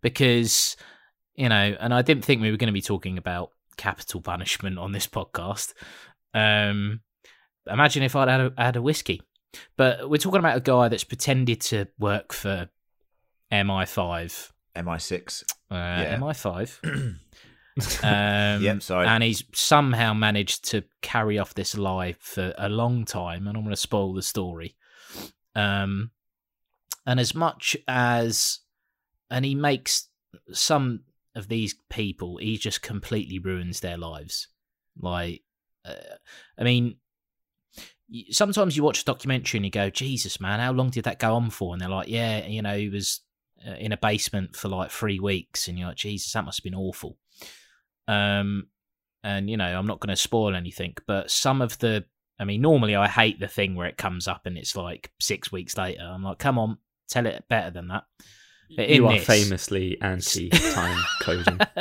[0.00, 0.76] because
[1.34, 1.76] you know.
[1.78, 5.06] And I didn't think we were going to be talking about capital punishment on this
[5.06, 5.74] podcast.
[6.32, 7.00] Um,
[7.70, 9.20] imagine if I'd had a, had a whiskey,
[9.76, 12.70] but we're talking about a guy that's pretended to work for
[13.52, 14.50] MI5.
[14.76, 15.42] MI6.
[15.70, 16.18] Uh, Yeah.
[16.18, 17.18] MI5.
[18.02, 19.06] Um, Yep, sorry.
[19.06, 23.62] And he's somehow managed to carry off this lie for a long time, and I'm
[23.62, 24.76] going to spoil the story.
[25.54, 26.10] Um,
[27.06, 28.58] and as much as,
[29.30, 30.08] and he makes
[30.52, 34.48] some of these people, he just completely ruins their lives.
[35.00, 35.42] Like,
[35.86, 35.94] uh,
[36.58, 36.96] I mean,
[38.30, 41.34] sometimes you watch a documentary and you go, Jesus, man, how long did that go
[41.34, 41.72] on for?
[41.72, 43.20] And they're like, yeah, you know, he was
[43.78, 46.74] in a basement for like three weeks, and you're like, Jesus, that must have been
[46.74, 47.16] awful.
[48.08, 48.66] Um,
[49.24, 52.04] and you know, I'm not going to spoil anything, but some of the,
[52.38, 55.52] I mean, normally I hate the thing where it comes up and it's like six
[55.52, 56.02] weeks later.
[56.02, 58.04] I'm like, come on, tell it better than that.
[58.76, 61.58] But you are this- famously anti-time coding.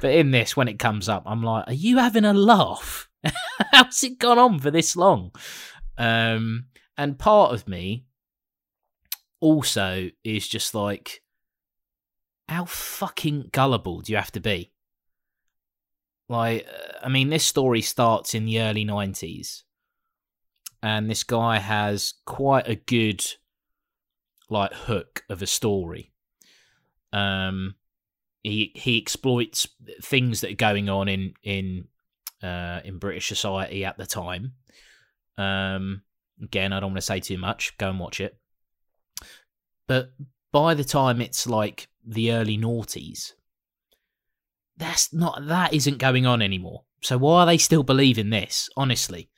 [0.00, 3.08] but in this, when it comes up, I'm like, are you having a laugh?
[3.72, 5.32] How's it gone on for this long?
[5.98, 8.05] Um, and part of me
[9.40, 11.22] also is just like,
[12.48, 14.72] how fucking gullible do you have to be?
[16.28, 19.62] Like, uh, I mean, this story starts in the early 90s,
[20.82, 23.24] and this guy has quite a good,
[24.50, 26.12] like, hook of a story.
[27.12, 27.76] Um,
[28.42, 29.66] he he exploits
[30.02, 31.88] things that are going on in in
[32.42, 34.52] uh, in British society at the time.
[35.38, 36.02] Um,
[36.42, 37.76] again, I don't want to say too much.
[37.78, 38.36] Go and watch it.
[39.86, 40.12] But
[40.52, 43.32] by the time it's like the early noughties,
[44.76, 46.82] that's not that isn't going on anymore.
[47.02, 48.68] So why are they still believing this?
[48.76, 49.30] Honestly,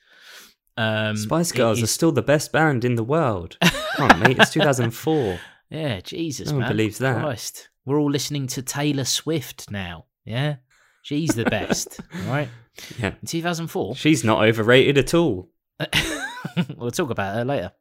[0.77, 3.57] um, Spice Girls are still the best band in the world.
[3.95, 4.39] Come on, mate.
[4.39, 5.39] It's 2004.
[5.69, 6.69] Yeah, Jesus, No man.
[6.69, 7.21] believes that.
[7.21, 7.69] Christ.
[7.85, 10.05] We're all listening to Taylor Swift now.
[10.25, 10.55] Yeah,
[11.03, 11.99] she's the best.
[12.27, 12.49] right?
[12.97, 13.13] Yeah.
[13.21, 13.95] In 2004.
[13.95, 15.49] She's not overrated at all.
[16.77, 17.71] we'll talk about her later.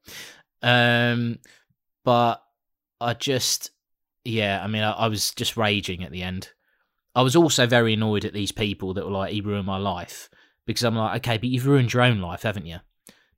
[0.63, 1.39] Um,
[2.05, 2.43] but
[3.01, 3.71] I just,
[4.25, 6.51] yeah, I mean, I, I was just raging at the end.
[7.15, 10.29] I was also very annoyed at these people that were like, he ruined my life.
[10.67, 12.79] Because I'm like, okay, but you've ruined your own life, haven't you?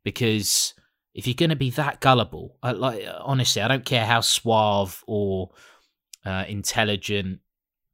[0.03, 0.75] Because
[1.15, 5.05] if you're going to be that gullible, I, like, honestly, I don't care how suave
[5.07, 5.51] or
[6.27, 7.41] uh, intelligent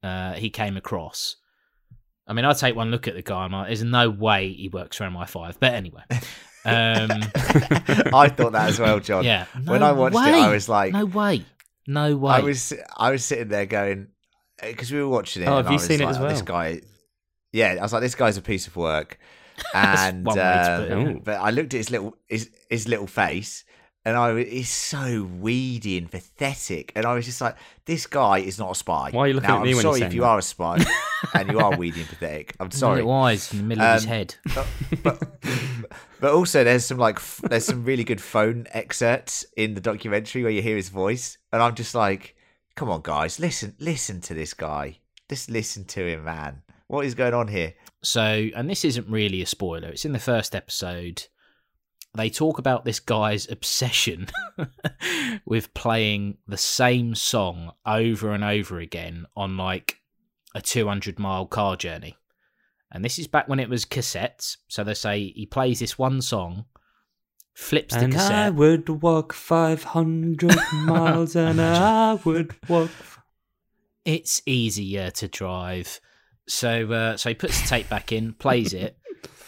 [0.02, 1.36] uh, he came across.
[2.26, 3.44] I mean, I take one look at the guy.
[3.44, 5.56] I'm like, there's no way he works for MI5.
[5.60, 6.02] But anyway,
[6.64, 7.10] um,
[8.12, 9.24] I thought that as well, John.
[9.24, 9.46] yeah.
[9.64, 10.30] when I watched way.
[10.30, 11.44] it, I was like, no way,
[11.86, 12.34] no way.
[12.34, 14.08] I was, I was sitting there going,
[14.62, 15.46] because we were watching it.
[15.46, 16.80] Oh, have I you was seen it as oh, This guy,
[17.52, 19.18] yeah, I was like, this guy's a piece of work.
[19.74, 23.64] And one way to uh, but I looked at his little, his, his little face,
[24.06, 28.58] and I it's so weedy and pathetic, and I was just like, this guy is
[28.58, 29.10] not a spy.
[29.10, 30.26] Why are you looking now, at me I'm when you're sorry if you that?
[30.28, 30.78] are a spy
[31.34, 32.54] and you are weedy and pathetic.
[32.58, 32.96] I'm sorry.
[33.02, 34.34] Little eyes in the middle of his Um, head.
[35.02, 35.22] but
[36.20, 40.42] but also there's some like f- there's some really good phone excerpts in the documentary
[40.42, 42.34] where you hear his voice and i'm just like
[42.74, 47.14] come on guys listen listen to this guy just listen to him man what is
[47.14, 48.22] going on here So,
[48.54, 49.88] and this isn't really a spoiler.
[49.88, 51.24] It's in the first episode.
[52.16, 54.28] They talk about this guy's obsession
[55.46, 60.00] with playing the same song over and over again on like
[60.54, 62.16] a 200 mile car journey.
[62.90, 64.56] And this is back when it was cassettes.
[64.68, 66.64] So they say he plays this one song,
[67.54, 72.90] flips the And I would walk 500 miles and I would walk.
[74.04, 76.00] it's easier to drive.
[76.48, 78.96] So uh, so he puts the tape back in, plays it,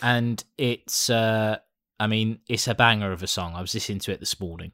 [0.02, 1.58] and it's uh,
[2.00, 3.54] I mean it's a banger of a song.
[3.54, 4.72] I was listening to it this morning.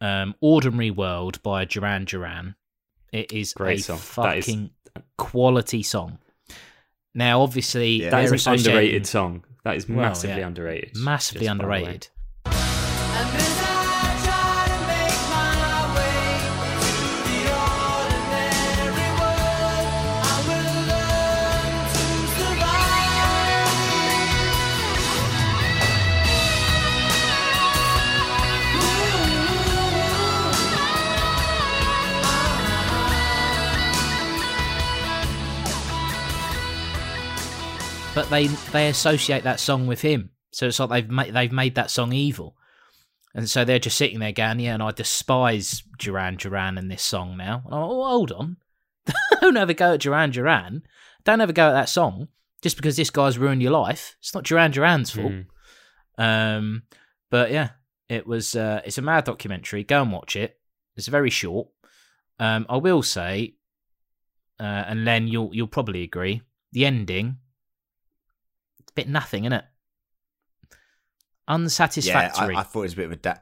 [0.00, 2.56] Um, "Ordinary World" by Duran Duran.
[3.12, 4.24] It is Great a song.
[4.24, 4.70] That is- fucking
[5.18, 6.18] quality song.
[7.14, 8.10] Now, obviously, Yeah.
[8.10, 9.44] That an associating- underrated song.
[9.64, 10.46] That is Well, massively yeah.
[10.46, 10.96] underrated.
[10.96, 11.78] massively just by the way.
[11.80, 13.61] underrated.
[38.22, 40.30] But they they associate that song with him.
[40.52, 42.56] So it's like they've made they've made that song evil,
[43.34, 47.02] and so they're just sitting there going, "Yeah, and I despise Duran Duran and this
[47.02, 48.58] song now." And I'm like, oh, hold on,
[49.40, 50.84] don't ever go at Duran Duran.
[51.24, 52.28] Don't ever go at that song
[52.60, 54.16] just because this guy's ruined your life.
[54.20, 55.32] It's not Duran Duran's fault.
[55.32, 55.46] Mm.
[56.18, 56.82] Um,
[57.28, 57.70] but yeah,
[58.08, 58.54] it was.
[58.54, 59.82] Uh, it's a mad documentary.
[59.82, 60.60] Go and watch it.
[60.96, 61.68] It's very short.
[62.38, 63.56] Um, I will say,
[64.60, 66.42] uh, and Len, you'll you'll probably agree.
[66.70, 67.38] The ending,
[68.94, 69.64] bit nothing, isn't it?
[70.70, 72.54] yeah Unsatisfactory.
[72.54, 73.34] I, I thought it was a bit of a da-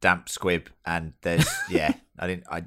[0.00, 2.64] damp squib and there's yeah i didn't I,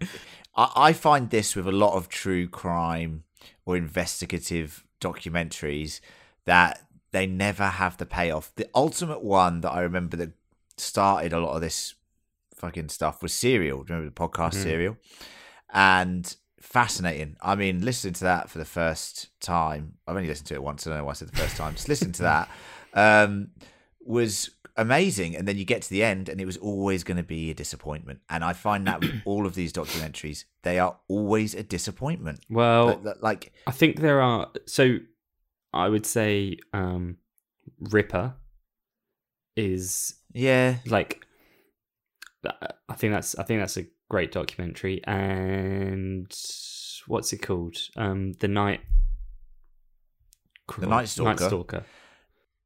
[0.55, 3.23] I i find this with a lot of true crime
[3.65, 5.99] or investigative documentaries
[6.45, 10.31] that they never have the payoff the ultimate one that i remember that
[10.77, 11.95] started a lot of this
[12.55, 14.63] fucking stuff was serial Do you remember the podcast Mhm.
[14.63, 14.97] serial
[15.73, 16.35] and
[16.75, 20.61] fascinating i mean listening to that for the first time i've only listened to it
[20.61, 22.49] once i don't know why i said the first time just listen to that
[22.93, 23.47] um
[24.01, 27.23] was amazing and then you get to the end and it was always going to
[27.23, 31.55] be a disappointment and i find that with all of these documentaries they are always
[31.55, 34.49] a disappointment Well, like, like- like I think there are.
[34.67, 34.97] So
[35.71, 37.17] I would say um,
[37.79, 38.33] Ripper
[39.55, 41.25] is yeah like
[42.89, 46.31] I think that's I think that's a great documentary and
[47.07, 47.77] what's it called?
[47.95, 48.81] Um, the night.
[50.79, 51.29] The Night Stalker?
[51.29, 51.85] Night Stalker.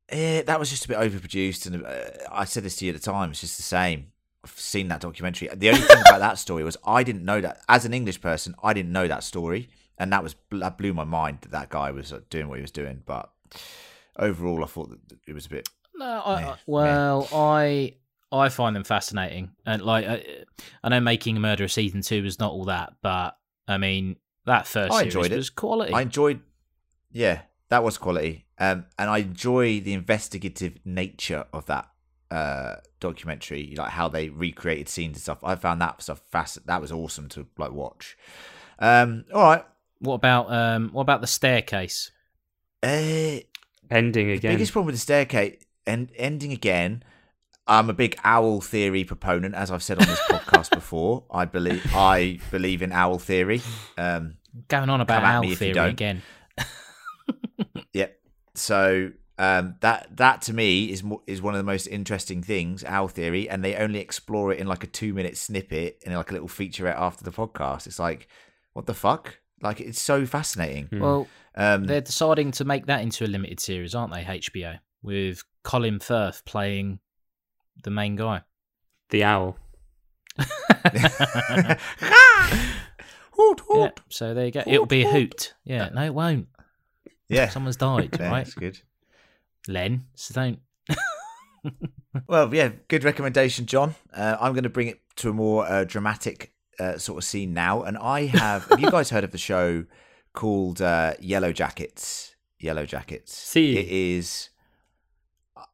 [0.09, 1.89] Eh, that was just a bit overproduced, and uh,
[2.31, 3.29] I said this to you at the time.
[3.31, 4.07] It's just the same.
[4.43, 5.49] I've seen that documentary.
[5.53, 7.61] The only thing about that story was I didn't know that.
[7.67, 11.03] As an English person, I didn't know that story, and that was that blew my
[11.03, 13.03] mind that that guy was uh, doing what he was doing.
[13.05, 13.29] But
[14.17, 15.69] overall, I thought that it was a bit.
[15.93, 17.93] No, I, Yeah, I- well, I
[18.31, 20.23] I find them fascinating, and like I,
[20.83, 23.37] I know making a murder season two was not all that, but
[23.67, 25.37] I mean that first I series enjoyed it.
[25.37, 25.93] was quality.
[25.93, 26.41] I enjoyed.
[27.11, 31.89] Yeah, that was quality, um, and I enjoy the investigative nature of that
[32.29, 35.39] uh documentary, like how they recreated scenes and stuff.
[35.43, 36.63] I found that stuff fast.
[36.67, 38.15] That was awesome to like watch.
[38.77, 39.65] Um, all right.
[39.99, 42.11] What about um what about the staircase?
[42.83, 43.39] Uh,
[43.91, 44.53] Ending The again.
[44.53, 47.03] biggest problem with the staircase and ending again.
[47.69, 51.23] I'm a big owl theory proponent, as I've said on this podcast before.
[51.31, 53.61] I believe I believe in owl theory.
[53.97, 56.21] Um, Going on about Come owl if you theory again.
[57.93, 58.19] Yep.
[58.55, 62.83] So um, that that to me is mo- is one of the most interesting things,
[62.83, 66.29] owl theory, and they only explore it in like a two minute snippet in like
[66.29, 67.87] a little featurette after the podcast.
[67.87, 68.27] It's like,
[68.73, 69.39] what the fuck?
[69.61, 70.85] Like it's so fascinating.
[70.87, 70.99] Hmm.
[70.99, 74.23] Well, Um, they're deciding to make that into a limited series, aren't they?
[74.23, 76.99] HBO with Colin Firth playing
[77.83, 78.41] the main guy.
[79.09, 79.57] the owl.
[83.31, 84.63] hoot, Yeah, so there you go.
[84.65, 85.53] It'll be a hoot.
[85.63, 86.47] Yeah, no, it won't.
[87.27, 88.45] Yeah, Someone's died, yeah, right?
[88.45, 88.79] that's good.
[89.67, 90.59] Len, so don't.
[92.27, 93.93] Well, yeah, good recommendation, John.
[94.11, 97.53] Uh, I'm going to bring it to a more uh, dramatic uh, sort of scene
[97.53, 98.65] now, and I have.
[98.65, 99.85] have you guys heard of the show
[100.33, 102.35] called uh, Yellow Jackets?
[102.59, 103.37] Yellow Jackets.
[103.37, 103.77] See.
[103.77, 104.49] It is.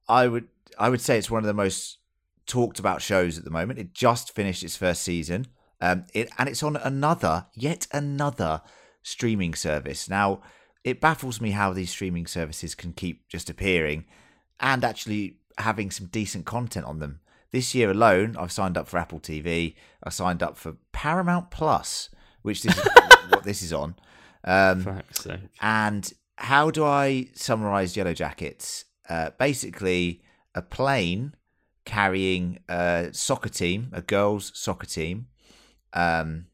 [0.10, 0.50] I would.
[0.78, 2.00] I would say it's one of the most
[2.46, 3.80] talked about shows at the moment.
[3.80, 5.48] It just finished its first season,
[5.82, 8.62] um, it, and it's on another, yet another
[9.04, 10.10] streaming service.
[10.10, 10.42] Now,
[10.84, 14.06] it baffles me how these streaming services can keep just appearing
[14.60, 17.20] and actually having some decent content on them.
[17.52, 19.76] This year alone, I've signed up for Apple TV.
[20.04, 22.10] I signed up for Paramount Plus,
[22.42, 22.84] which this is
[23.30, 23.96] what this is on.
[24.44, 25.02] Um,
[25.62, 28.86] and how do I summarize Yellow Jackets?
[29.10, 30.22] Uh, basically,
[30.56, 31.36] a plane
[31.86, 35.28] carrying a soccer team, a girls' soccer team,
[35.94, 36.48] um,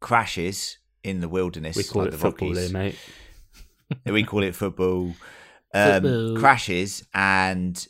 [0.00, 1.76] crashes in the wilderness.
[1.76, 2.70] We call like it the football Rockies.
[2.70, 2.96] here, mate.
[4.06, 5.14] we call it football.
[5.74, 6.36] Um, Football.
[6.38, 7.86] Crashes and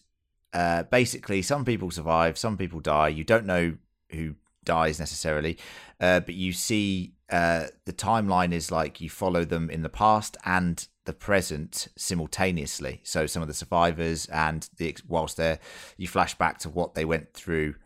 [0.52, 3.08] uh, basically, some people survive, some people die.
[3.08, 3.76] You don't know
[4.10, 5.58] who dies necessarily,
[6.00, 10.36] uh, but you see uh, the timeline is like you follow them in the past
[10.44, 13.00] and the present simultaneously.
[13.02, 15.58] So some of the survivors and the whilst they're
[15.96, 17.76] you flash back to what they went through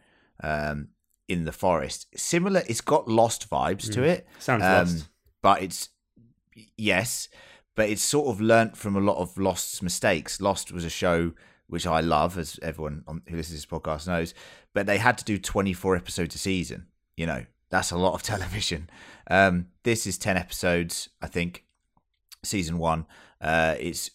[0.43, 0.89] um,
[1.29, 2.09] in the forest.
[2.17, 4.27] Similar, it's got lost vibes to it.
[4.41, 5.09] Sounds Um, lost.
[5.41, 5.89] But it's
[6.77, 7.29] yes,
[7.77, 10.41] but it's sort of learnt from a lot of Lost's mistakes.
[10.41, 11.33] Lost was a show
[11.69, 14.35] which I love, as everyone on, who listens to this podcast knows.
[14.75, 16.87] But they had to do twenty four episodes a season.
[17.17, 18.91] You know, that's a lot of television.
[19.31, 21.65] Um, this is ten episodes, I think.
[22.45, 23.07] Season one.
[23.41, 24.11] Uh, it's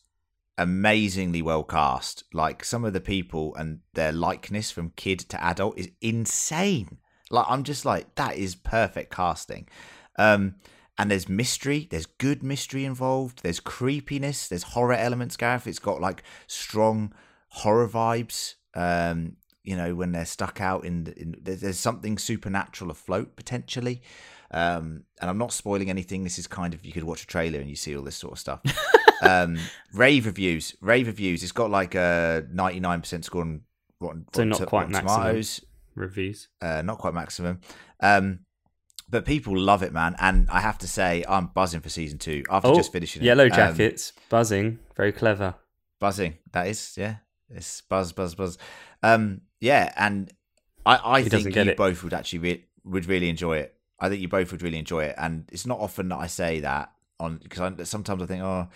[0.57, 2.23] amazingly well cast.
[2.33, 6.97] Like some of the people and their likeness from kid to adult is insane.
[7.29, 9.67] Like I'm just like that is perfect casting.
[10.17, 10.55] Um,
[10.97, 11.87] and there's mystery.
[11.89, 13.43] There's good mystery involved.
[13.43, 14.47] There's creepiness.
[14.47, 15.37] There's horror elements.
[15.37, 17.13] Gareth, it's got like strong
[17.49, 18.55] horror vibes.
[18.73, 24.01] Um, you know when they're stuck out in, in there's something supernatural afloat potentially.
[24.51, 26.23] Um, and I'm not spoiling anything.
[26.23, 28.33] This is kind of you could watch a trailer and you see all this sort
[28.33, 28.61] of stuff.
[29.21, 29.57] um,
[29.93, 31.43] rave reviews, rave reviews.
[31.43, 33.61] It's got like a 99% score on
[33.99, 35.17] Rotten, So not quite maximum.
[35.21, 35.61] Tomatoes
[35.95, 36.47] Reviews.
[36.61, 37.59] uh, not quite maximum.
[37.99, 38.39] Um,
[39.09, 40.15] but people love it, man.
[40.19, 43.25] And I have to say, I'm buzzing for season two after Oh, just finishing it.
[43.25, 45.55] Yellow Um, Jackets, buzzing, very clever.
[45.99, 46.37] buzzing.
[46.51, 47.15] That is, yeah.
[47.49, 48.57] It's buzz, buzz, buzz.
[49.01, 50.31] Um, yeah, and
[50.85, 51.77] I, I He think you it.
[51.77, 53.73] both would actually re- would really enjoy it.
[53.99, 56.59] I think you both would really enjoy it, and it's not often that I say
[56.61, 58.67] that on because sometimes I think, oh,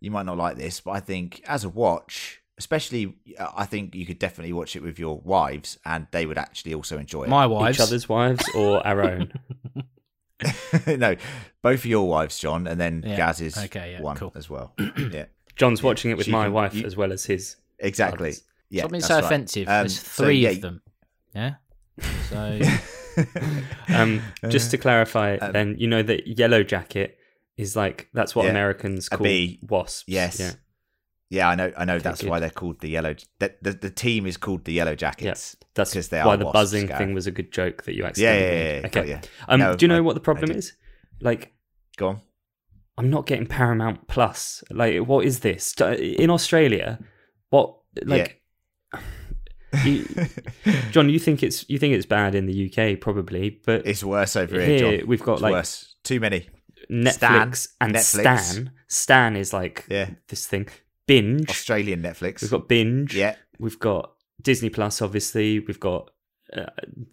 [0.00, 3.94] you might not like this, but I think as a watch, especially, uh, I think
[3.94, 7.28] you could definitely watch it with your wives, and they would actually also enjoy it.
[7.28, 7.78] My wives.
[7.78, 9.32] Each other's wives or our own.
[10.86, 11.14] no,
[11.62, 13.16] both of your wives, John, and then Yeah.
[13.16, 14.32] Gaz's Okay, yeah, one cool.
[14.34, 14.74] as well.
[15.12, 17.56] yeah, John's watching it with She my can- wife you- as well as his.
[17.78, 18.30] exactly.
[18.30, 18.42] Others.
[18.70, 19.24] Yeah, something so right.
[19.24, 19.68] offensive.
[19.68, 20.82] Um, There's so, three yeah, of them.
[21.34, 21.54] Yeah.
[22.28, 22.58] So
[23.88, 27.16] Um, just to clarify, Um, then you know that Yellow Jacket
[27.56, 29.60] is like that's what Yeah, Americans call bee.
[29.62, 30.04] wasps.
[30.08, 30.40] Yes.
[30.40, 30.52] Yeah.
[31.30, 31.72] Yeah, I know.
[31.76, 31.94] I know.
[31.94, 32.30] Okay, that's good.
[32.30, 33.14] why they're called the yellow.
[33.38, 35.56] The, the the team is called the Yellow Jackets.
[35.74, 36.98] That's 'Cause they are why the buzzing Gareth.
[36.98, 38.74] thing was a good joke that you Yeah, accidentally yeah, made.
[38.74, 39.10] yeah, yeah, Okay.
[39.10, 39.18] ya.
[39.48, 40.74] Um, No, do you know I- what the problem is?
[41.20, 41.52] Like,
[41.96, 42.20] Go on.
[42.98, 44.62] I'm not getting Paramount Plus.
[44.70, 47.00] Like, what is this in Australia?
[47.50, 48.42] What like?
[49.84, 50.06] You,
[50.90, 54.36] John, you think it's you think it's bad in the UK probably, but It's worse
[54.36, 55.08] over here, here John.
[55.08, 55.94] we've got It's like worse.
[56.04, 56.48] Too many.
[56.90, 58.38] Netflix Stan, and Netflix.
[58.40, 58.72] Stan.
[58.88, 60.10] Stan is like Yeah.
[60.28, 60.68] this thing.
[61.06, 61.48] Binge.
[61.50, 62.42] Australian Netflix.
[62.42, 63.14] We've got Binge.
[63.14, 63.36] yeah.
[63.58, 64.12] We've got
[64.42, 65.60] Disney Plus, obviously.
[65.60, 66.10] We've got
[66.54, 66.66] uh,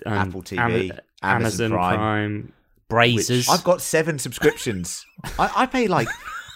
[0.05, 2.53] um, Apple TV, Amazon Prime.
[2.89, 3.47] Brazzers.
[3.49, 5.05] I've got seven subscriptions.
[5.39, 6.09] I, I pay like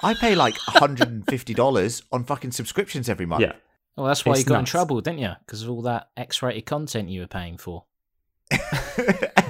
[0.03, 3.41] I pay like hundred and fifty dollars on fucking subscriptions every month.
[3.41, 3.53] Yeah.
[3.95, 5.31] Well, that's why it's you got in trouble, didn't you?
[5.45, 7.85] Because of all that X-rated content you were paying for.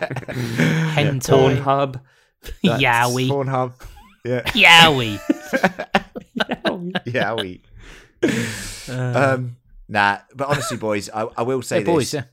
[0.05, 1.61] Hentai.
[1.61, 2.01] Pornhub.
[2.63, 3.27] That's Yowie.
[3.29, 3.73] Pornhub.
[4.23, 4.41] Yeah.
[4.43, 5.19] Yowie.
[7.05, 7.33] Yeah.
[7.35, 7.61] We.
[8.91, 9.57] Um.
[9.87, 10.19] Nah.
[10.35, 12.25] But honestly, boys, I, I will say Yeah, boys, this: yeah.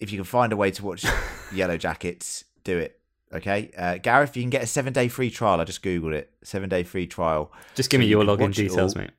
[0.00, 1.04] if you can find a way to watch
[1.52, 2.94] Yellow Jackets, do it.
[3.32, 5.60] Okay, uh, Gareth, you can get a seven day free trial.
[5.60, 6.30] I just googled it.
[6.42, 9.02] Seven day free trial, Just give So me you your can login details, all.
[9.02, 9.10] mate.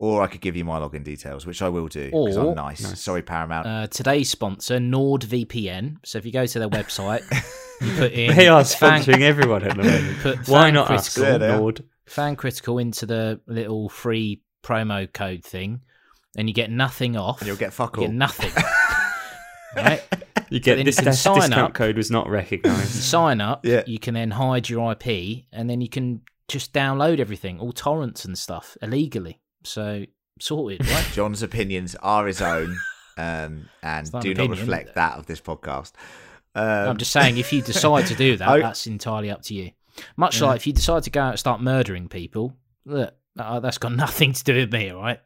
[0.00, 2.82] Or I could give you my login details, which I will do because I'm nice.
[2.82, 3.00] Nice.
[3.00, 3.66] Sorry, Paramount.
[3.66, 5.98] Uh, today's sponsor, NordVPN.
[6.04, 7.22] So if you go to their website,
[7.80, 10.18] you put in They are fan, sponsoring everyone at the moment.
[10.22, 11.14] put Why fan not us?
[11.14, 11.56] critical, Yeah.
[11.58, 11.84] Nord?
[12.06, 15.80] fan critical into the little free promo code thing,
[16.36, 17.40] and you get nothing off.
[17.40, 18.08] and you'll get fuck You all.
[18.08, 18.50] get nothing.
[19.76, 20.02] right?
[20.48, 21.74] You get then this, you this sign discount up.
[21.74, 22.90] code was not You recognised.
[22.90, 23.64] sign up.
[23.64, 23.82] Yeah.
[23.86, 28.24] You can then hide your IP, and then you can just download everything, all torrents
[28.24, 29.40] and stuff, illegally.
[29.64, 30.04] So
[30.40, 31.06] sorted, right?
[31.12, 32.76] John's opinions are his own,
[33.18, 35.92] um, and do an not reflect that of this podcast.
[36.54, 39.54] Um, I'm just saying, if you decide to do that, I- that's entirely up to
[39.54, 39.70] you.
[40.16, 42.56] Much like if you decide to go out and start murdering people,
[42.86, 45.20] look, uh, that's got nothing to do with me, all right?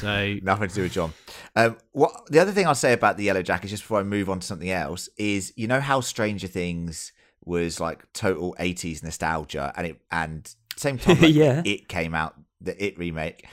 [0.00, 1.12] So Nothing to do with John.
[1.54, 4.28] Um, what the other thing I'll say about the Yellow Jackets, just before I move
[4.28, 7.12] on to something else, is you know how Stranger Things
[7.44, 11.62] was like total '80s nostalgia, and it and same time like, Yeah.
[11.64, 13.46] it came out, the It remake,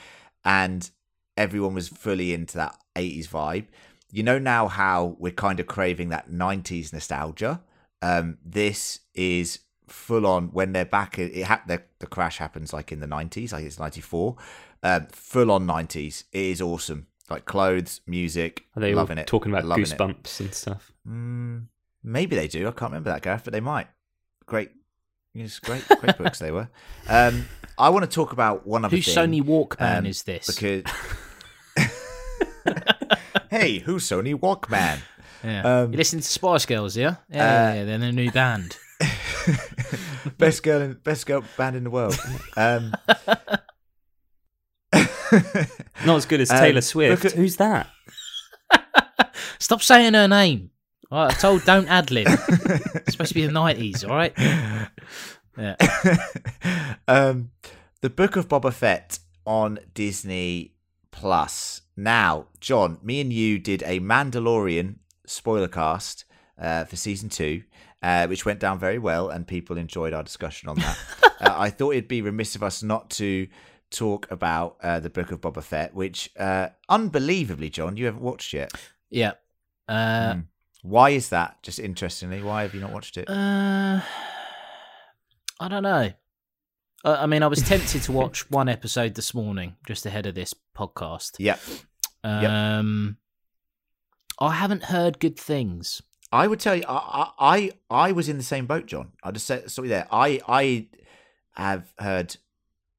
[0.46, 0.90] and
[1.38, 3.66] everyone was fully into that '80s vibe.
[4.12, 7.62] You know now how we're kind of craving that '90s nostalgia.
[8.02, 11.18] Um, this is full on when they're back.
[11.20, 14.36] It, it ha- the, the crash happens like in the '90s, like it's '94.
[14.84, 16.26] Um, full on '90s.
[16.32, 17.08] It is awesome.
[17.30, 19.28] Like clothes, music, Are they loving it.
[19.28, 19.88] talking about loving it.
[19.90, 20.92] goosebumps and stuff?
[21.08, 21.68] Mm,
[22.04, 22.68] maybe they do.
[22.68, 23.88] I can't remember that, Gareth, but they might.
[24.46, 24.72] Great,
[25.34, 26.70] yes, great, great books they were.
[27.08, 27.46] Um,
[27.78, 29.32] I want to talk about one other Whose thing.
[29.32, 30.48] Sony Walkman um, is this?
[30.48, 30.84] Because
[33.50, 35.00] hey, who's Sony Walkman?
[35.44, 35.82] yeah.
[35.82, 37.16] um, you listen to Spice Girls, yeah?
[37.30, 38.78] Yeah, uh, yeah, they're the new band.
[40.38, 42.18] best girl, in, best girl band in the world.
[42.56, 42.94] Um,
[46.06, 47.24] Not as good as Um, Taylor Swift.
[47.24, 47.90] look at- Who's that?
[49.60, 50.70] Stop saying her name.
[51.14, 52.26] All right, I told don't ad lib.
[52.28, 54.34] it's supposed to be the nineties, all right?
[55.56, 55.76] Yeah.
[57.08, 57.52] um,
[58.02, 60.74] the Book of Boba Fett on Disney
[61.12, 61.82] Plus.
[61.96, 64.96] Now, John, me and you did a Mandalorian
[65.28, 66.26] spoiler cast
[66.60, 67.62] uh, for season two,
[68.02, 70.98] uh, which went down very well, and people enjoyed our discussion on that.
[71.42, 73.48] uh, I thought it'd be remiss of us not to
[73.92, 78.52] talk about uh, the Book of Boba Fett, which, uh, unbelievably, John, you haven't watched
[78.52, 78.72] yet.
[79.12, 79.34] Yeah.
[79.88, 80.46] Uh, Mm.
[80.84, 81.64] Why is that?
[81.64, 83.28] Just interestingly, why have you not watched it?
[83.30, 84.02] uh
[85.60, 86.12] I don't know.
[87.06, 90.36] Uh, I mean, I was tempted to watch one episode this morning, just ahead of
[90.36, 91.32] this podcast.
[91.40, 91.58] yeah,
[92.24, 93.18] Um,
[94.40, 96.02] I haven't heard good things.
[96.32, 99.12] I would tell you, I, I, I I was in the same boat, John.
[99.24, 100.08] I'll just say, sorry there.
[100.12, 100.88] I, I
[101.56, 102.38] have heard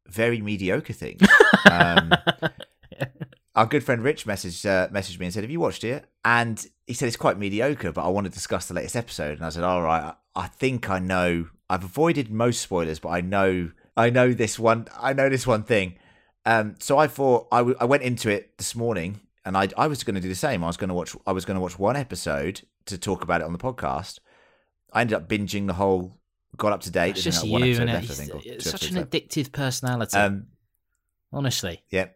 [0.07, 1.21] very mediocre things.
[1.71, 2.13] Um,
[3.57, 6.65] our good friend Rich messaged uh, messaged me and said, "Have you watched it?" And
[6.87, 9.39] he said it's quite mediocre, but I want to discuss the latest episode.
[9.39, 11.49] And I said, "All right, I, I think I know.
[11.71, 14.89] I've avoided most spoilers, but I know I know this one.
[15.01, 15.95] I know this one thing."
[16.47, 19.87] Um, so I thought I, w- I went into it this morning, and I I
[19.87, 20.63] was going to do the same.
[20.65, 23.41] I was going to watch I was going to watch one episode to talk about
[23.41, 24.19] it on the podcast.
[24.93, 26.19] I ended up binging the whole.
[26.57, 27.17] Got up to date.
[27.17, 29.11] It's just you, and episode left, think, or two it's such an left.
[29.11, 30.17] addictive personality.
[30.17, 30.47] Um,
[31.33, 32.07] honestly, yeah.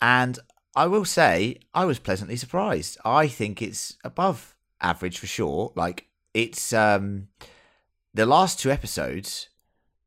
[0.00, 0.38] And
[0.74, 2.98] I will say, I was pleasantly surprised.
[3.04, 5.72] I think it's above average for sure.
[5.74, 7.28] Like, it's um
[8.14, 9.48] the last two episodes,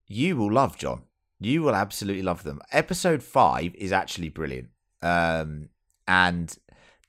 [0.07, 1.03] you will love, John.
[1.39, 2.61] You will absolutely love them.
[2.71, 4.69] Episode five is actually brilliant.
[5.01, 5.69] Um,
[6.07, 6.55] and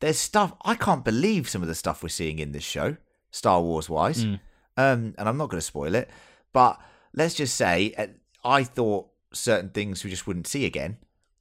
[0.01, 2.97] there's stuff I can't believe some of the stuff we're seeing in this show,
[3.31, 4.25] Star Wars wise.
[4.25, 4.41] Mm.
[4.77, 6.09] Um, and I'm not going to spoil it,
[6.53, 6.81] but
[7.15, 7.95] let's just say
[8.43, 10.97] I thought certain things we just wouldn't see again,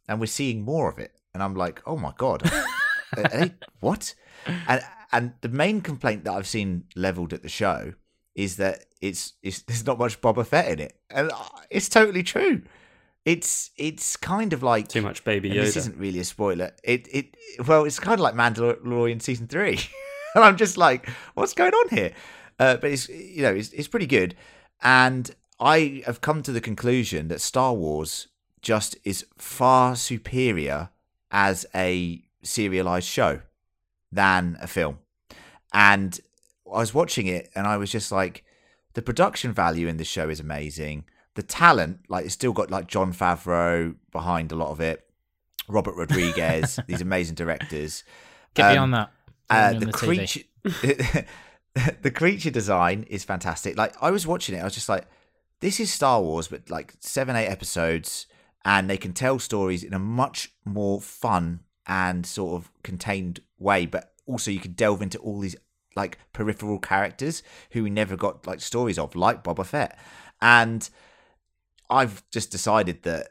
[0.08, 1.14] and we're seeing more of it.
[1.34, 2.50] And I'm like, oh my god,
[3.16, 4.14] they- what?
[4.68, 7.94] And and the main complaint that I've seen leveled at the show
[8.36, 11.32] is that it's, it's there's not much Boba Fett in it, and
[11.70, 12.62] it's totally true.
[13.26, 16.72] It's it's kind of like Too much Baby and this isn't really a spoiler.
[16.84, 19.80] It it well, it's kind of like Mandalorian season three,
[20.36, 22.14] and I'm just like, what's going on here?
[22.60, 24.36] Uh, but it's you know it's it's pretty good,
[24.82, 28.28] and I have come to the conclusion that Star Wars
[28.62, 30.90] just is far superior
[31.32, 33.42] as a serialized show
[34.12, 35.00] than a film,
[35.74, 36.20] and
[36.72, 38.44] I was watching it and I was just like,
[38.94, 41.06] the production value in this show is amazing.
[41.36, 45.06] The talent, like, it's still got like Jon Favreau behind a lot of it,
[45.68, 48.04] Robert Rodriguez, these amazing directors.
[48.54, 49.12] get Um, beyond that.
[49.50, 50.42] Uh, the on creature,
[52.02, 53.78] the creature design is fantastic.
[53.78, 55.08] Like, I was watching it, I was just like,
[55.62, 58.28] this is Star Wars, but like seven, eight episodes,
[58.64, 63.86] and they can tell stories in a much more fun and sort of contained way.
[63.86, 65.56] But also, you can delve into all these
[65.96, 69.98] like peripheral characters who we never got like stories of, like Boba Fett.
[70.42, 70.90] And
[71.90, 73.30] I've just decided that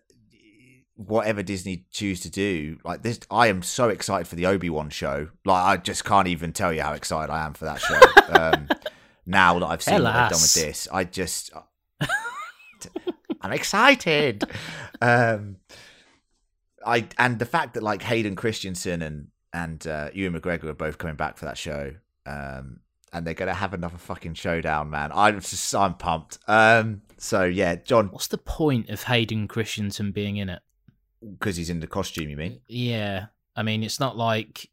[0.95, 4.91] whatever Disney choose to do, like this, I am so excited for the Obi Wan
[4.91, 5.29] show.
[5.45, 8.01] Like, I just can't even tell you how excited I am for that show.
[8.39, 8.69] um,
[9.25, 11.51] now that I've seen what they've done with this, I just,
[13.41, 14.45] I'm excited.
[15.03, 15.57] Um,
[16.85, 20.99] I and the fact that like Hayden Christensen and and uh, Ewan McGregor are both
[20.99, 21.95] coming back for that show,
[22.27, 22.81] um,
[23.13, 25.11] and they're gonna have another fucking showdown, man.
[25.15, 26.39] I'm just I'm pumped.
[26.47, 30.61] Um, so yeah, John, What's the point of Hayden Christensen being in it?
[31.23, 32.61] because he's in the costume, you mean?
[32.69, 33.27] Yeah,
[33.57, 34.69] I mean, it's not like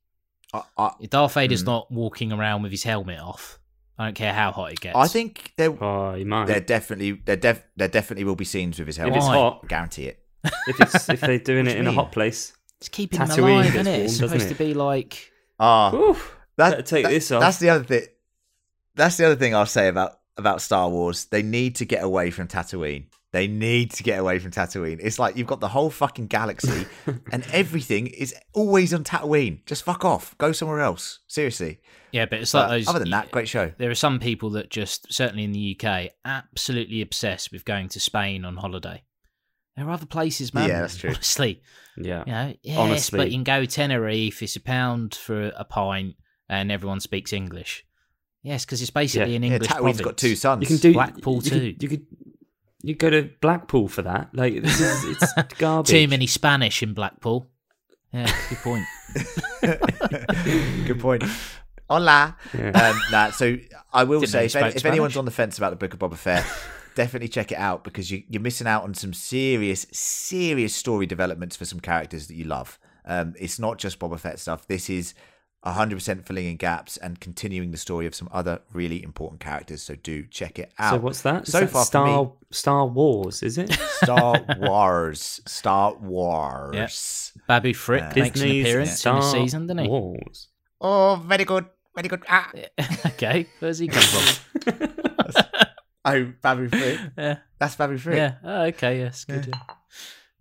[0.54, 1.68] I, I, Darth Vader's Mm.
[1.68, 3.60] not walking around with his helmet off.
[4.00, 4.96] I don't care how hot it gets.
[4.96, 6.46] I think there Oh, you might.
[6.46, 9.34] there definitely there def, there definitely will be scenes with his if it's Why?
[9.34, 10.20] hot, guarantee it.
[10.68, 11.96] if it's if they're doing it in you a mean?
[11.96, 13.92] hot place, it's keeping him Tatooine alive, gets isn't it?
[13.98, 14.56] warm, It's doesn't supposed it?
[14.58, 16.38] to be like Ah, Oof.
[16.58, 17.42] that, Better take that- this off.
[17.42, 18.04] That's the other thing.
[18.96, 21.26] That's the other thing I'll say about about Star Wars.
[21.26, 23.06] They need to get away from Tatooine.
[23.34, 25.00] They need to get away from Tatooine.
[25.02, 26.86] It's like you've got the whole fucking galaxy,
[27.32, 29.66] and everything is always on Tatooine.
[29.66, 30.38] Just fuck off.
[30.38, 31.20] Go somewhere else.
[31.28, 31.80] Seriously.
[32.14, 32.88] Yeah, but it's like But those.
[32.88, 33.74] other than that, great show.
[33.78, 38.00] there are some people that just, certainly in the UK, absolutely obsessed with going to
[38.00, 39.04] Spain on holiday.
[39.76, 40.70] There are other places, man.
[40.70, 41.10] Yeah, that's true.
[41.12, 41.62] Honestly,
[41.98, 42.24] Yeah.
[42.26, 43.18] you know, yes, Honestly.
[43.18, 44.42] but you can go Tenerife.
[44.42, 46.16] It's a pound for a pint,
[46.48, 47.84] and everyone speaks English.
[48.42, 49.36] Yes, because it's basically Yeah.
[49.38, 50.02] an Yeah, English Tatooine's province.
[50.02, 50.62] got two sons.
[50.62, 51.60] You can do Blackpool you too.
[51.74, 52.06] Could, you could
[52.88, 54.30] you go to Blackpool for that.
[54.34, 55.90] Like this is it's garbage.
[55.92, 57.50] Too many Spanish in Blackpool.
[58.14, 58.86] Yeah, good point.
[60.88, 61.24] Good point.
[61.90, 62.38] Hola.
[62.58, 62.70] Yeah.
[62.70, 63.58] Um, nah, so
[63.94, 66.00] I will Didn't say, if, any- if anyone's on the fence about the Book of
[66.00, 66.46] Boba Fett,
[66.96, 71.56] definitely check it out because you, you're missing out on some serious, serious story developments
[71.58, 72.80] for some characters that you love.
[73.06, 74.68] Um, it's not just Boba Fett stuff.
[74.68, 75.14] This is
[75.66, 79.82] 100% filling in gaps and continuing the story of some other really important characters.
[79.82, 80.92] So do check it out.
[80.94, 81.44] So what's that?
[81.48, 83.74] Is So that far for Star me- Star Wars, is it?
[84.04, 85.42] Star Wars.
[85.46, 87.34] Star Wars.
[87.48, 89.90] Babu Frick Uh, makes an Disney's appearance in the season, doesn't he?
[89.90, 90.48] Wars.
[90.80, 91.66] Oh, very good.
[91.96, 92.24] Very good.
[92.30, 92.52] Ah.
[93.08, 94.90] okay, where's he come from?
[96.06, 97.00] Oh, Babu Frick.
[97.18, 98.16] yeah, That's Babu Frick.
[98.16, 98.36] yeah.
[98.44, 99.60] Oh, okay, yes, good, yeah.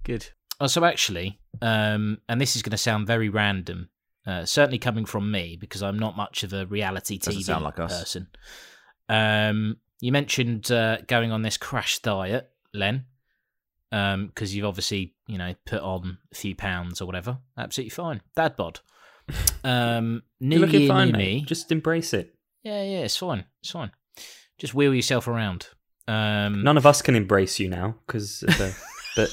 [0.04, 0.28] good.
[0.60, 3.88] Oh, so actually, um, and this is going to sound very random,
[4.26, 8.26] uh, certainly coming from me because I'm not much of a reality TV like person.
[9.08, 13.04] Um, you mentioned uh, going on this crash diet, Len,
[13.90, 17.38] because you've obviously you know put on a few pounds or whatever.
[17.56, 18.80] Absolutely fine, dad bod.
[19.64, 21.18] Um, new You're looking year, fine, new mate.
[21.18, 21.42] me.
[21.42, 22.34] Just embrace it.
[22.62, 23.44] Yeah, yeah, it's fine.
[23.62, 23.92] It's fine.
[24.58, 25.68] Just wheel yourself around.
[26.08, 28.42] Um, None of us can embrace you now because,
[29.16, 29.30] but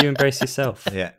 [0.00, 0.86] you embrace yourself.
[0.92, 1.12] Yeah.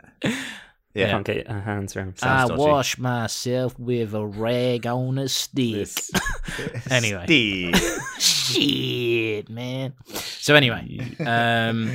[1.00, 1.12] Yeah.
[1.12, 2.18] can't get our hands around.
[2.22, 2.56] I dodgy.
[2.62, 5.74] wash myself with a rag on a stick.
[5.76, 6.12] This-
[6.90, 7.24] Anyway.
[7.26, 8.00] Steve.
[8.20, 9.94] Shit, man.
[10.14, 11.92] So anyway, um,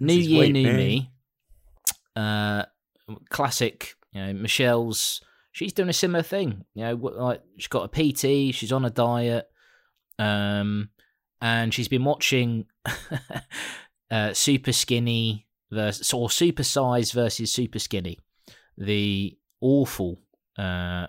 [0.00, 0.76] new year, new man.
[0.76, 1.10] me.
[2.16, 2.64] Uh,
[3.30, 3.94] classic.
[4.12, 5.20] You know, Michelle's.
[5.52, 6.64] She's doing a similar thing.
[6.74, 8.54] You know, like she's got a PT.
[8.54, 9.48] She's on a diet.
[10.18, 10.90] Um,
[11.40, 12.66] and she's been watching
[14.10, 18.18] uh, super skinny versus or super size versus super skinny,
[18.76, 20.20] the awful
[20.58, 21.06] uh,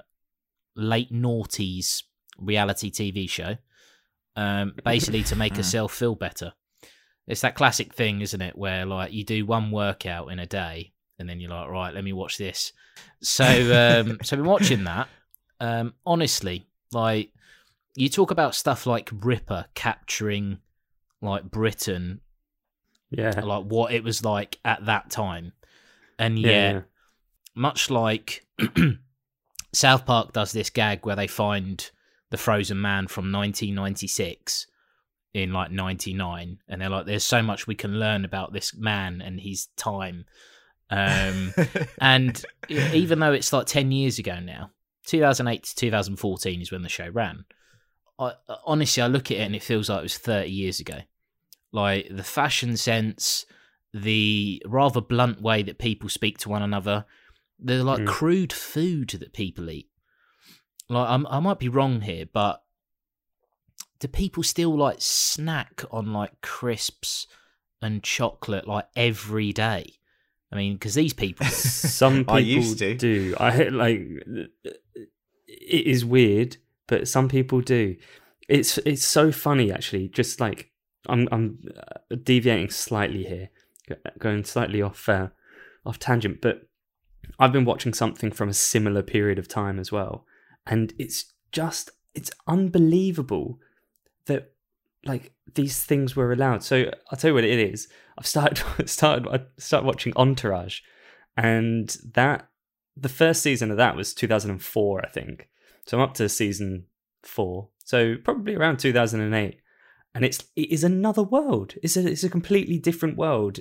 [0.75, 2.03] late noughties
[2.37, 3.57] reality TV show,
[4.35, 6.53] um, basically to make herself feel better.
[7.27, 10.93] It's that classic thing, isn't it, where like you do one workout in a day
[11.17, 12.71] and then you're like, right, let me watch this.
[13.21, 15.07] So, um, so I've been watching that.
[15.59, 17.31] Um, honestly, like
[17.95, 20.59] you talk about stuff like Ripper capturing
[21.21, 22.19] like Britain
[23.09, 23.39] Yeah.
[23.39, 25.53] like what it was like at that time.
[26.19, 26.81] And Yeah, yet, yeah.
[27.55, 28.45] Much like
[29.73, 31.89] South Park does this gag where they find
[32.31, 34.67] the frozen man from 1996
[35.33, 39.21] in like 99 and they're like there's so much we can learn about this man
[39.21, 40.25] and his time.
[40.89, 41.53] Um
[42.01, 44.71] and even though it's like 10 years ago now
[45.07, 47.45] 2008 to 2014 is when the show ran
[48.19, 48.33] I,
[48.65, 50.99] honestly i look at it and it feels like it was 30 years ago.
[51.71, 53.45] Like the fashion sense
[53.93, 57.05] the rather blunt way that people speak to one another
[57.59, 58.07] the like Mm.
[58.07, 59.89] crude food that people eat
[60.89, 62.61] like I'm, i might be wrong here but
[63.99, 67.27] do people still like snack on like crisps
[67.81, 69.93] and chocolate like every day
[70.51, 71.45] i mean because these people
[72.01, 72.93] Some people I used to.
[72.95, 73.35] do.
[73.39, 74.01] I like
[75.47, 77.95] it is weird, but some people do.
[78.49, 80.09] It's it's so funny actually.
[80.09, 80.71] Just like
[81.07, 83.49] I'm I'm uh, deviating slightly here,
[84.19, 85.29] going slightly off uh,
[85.85, 86.67] off tangent, but
[87.39, 90.25] I've been watching something from a similar period of time as well,
[90.65, 93.59] and it's just it's unbelievable
[94.25, 94.53] that
[95.05, 96.63] like these things were allowed.
[96.63, 97.87] So I'll tell you what it is.
[98.17, 100.81] I've started started I started watching Entourage,
[101.37, 102.47] and that
[102.97, 105.49] the first season of that was 2004, I think.
[105.85, 106.85] So I'm up to season
[107.23, 109.59] four, so probably around 2008,
[110.13, 111.75] and it's it is another world.
[111.83, 113.59] It's a it's a completely different world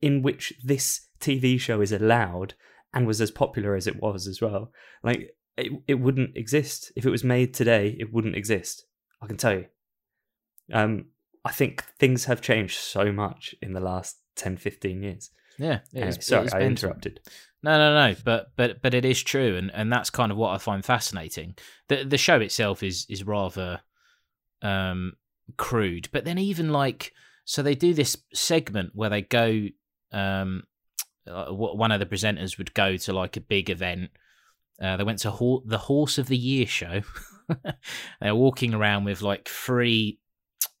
[0.00, 2.54] in which this TV show is allowed
[2.92, 4.72] and was as popular as it was as well.
[5.02, 7.96] Like it, it wouldn't exist if it was made today.
[7.98, 8.84] It wouldn't exist.
[9.22, 9.66] I can tell you.
[10.72, 11.06] Um,
[11.44, 15.30] I think things have changed so much in the last 10, 15 years.
[15.58, 17.20] yeah it Anyway, is- it sorry, I interrupted.
[17.62, 18.16] No, no, no.
[18.24, 21.56] But but but it is true, and, and that's kind of what I find fascinating.
[21.88, 23.82] the The show itself is is rather
[24.62, 25.12] um,
[25.58, 27.12] crude, but then even like
[27.44, 29.66] so they do this segment where they go.
[30.12, 30.62] Um,
[31.26, 34.10] uh, one of the presenters would go to like a big event,
[34.80, 37.02] Uh, they went to Hor- the Horse of the Year show.
[38.20, 40.20] They're walking around with like three,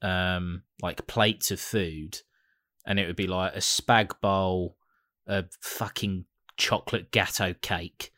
[0.02, 2.18] um, like plates of food,
[2.86, 4.76] and it would be like a spag bowl,
[5.26, 6.24] a fucking
[6.56, 8.12] chocolate gatto cake,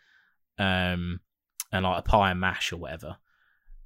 [0.59, 1.21] um,
[1.73, 3.17] and like a pie and mash or whatever.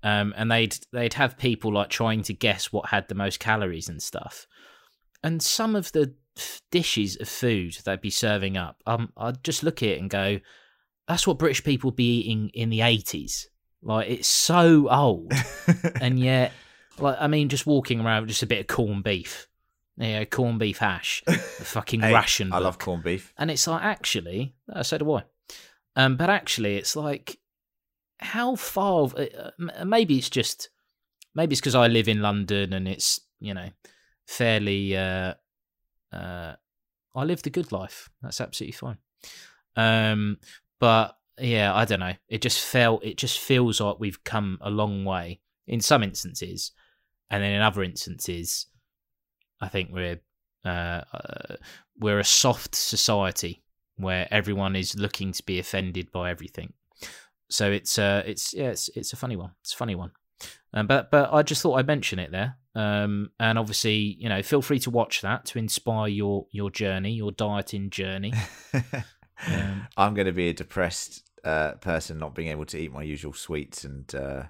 [0.03, 3.89] Um, and they'd they'd have people like trying to guess what had the most calories
[3.89, 4.47] and stuff.
[5.23, 6.15] And some of the
[6.71, 10.41] dishes of food they'd be serving up, um, I'd just look at it and go,
[11.09, 13.49] "That's what British people be eating in the eighties.
[13.83, 15.33] Like it's so old,
[16.01, 16.53] and yet,
[16.99, 19.49] like I mean, just walking around with just a bit of corned beef,
[19.97, 22.53] yeah, corned beef hash, the fucking Hey, ration.
[22.53, 23.33] I love corned beef.
[23.39, 25.25] And it's like, actually, uh, so do I.
[25.95, 27.39] Um, but actually, it's like,
[28.19, 29.09] how far?
[29.17, 30.69] Uh, maybe it's just,
[31.35, 33.69] maybe it's because I live in London and it's you know
[34.27, 34.97] fairly.
[34.97, 35.35] Uh,
[36.17, 36.57] uh,
[37.15, 38.09] I live the good life.
[38.23, 38.99] That's absolutely fine.
[39.77, 40.39] Um,
[40.81, 42.15] but yeah, I don't know.
[42.29, 43.05] It just felt.
[43.05, 46.73] It just feels like we've come a long way in some instances,
[47.31, 48.67] and then in other instances,
[49.61, 50.21] I think we're
[50.65, 51.57] uh, uh,
[51.99, 53.63] we're a soft society
[53.97, 56.73] where everyone is looking to be offended by everything.
[57.49, 59.53] So it's uh, it's yeah, it's it's a funny one.
[59.63, 60.13] It's a funny one.
[60.73, 62.57] Um, but but I just thought I'd mention it there.
[62.77, 67.13] Um, and obviously, you know, feel free to watch that to inspire your your journey,
[67.13, 68.33] your dieting journey.
[69.49, 73.03] Um, I'm going to be a depressed uh, person, not being able to eat my
[73.03, 74.45] usual sweets, and uh,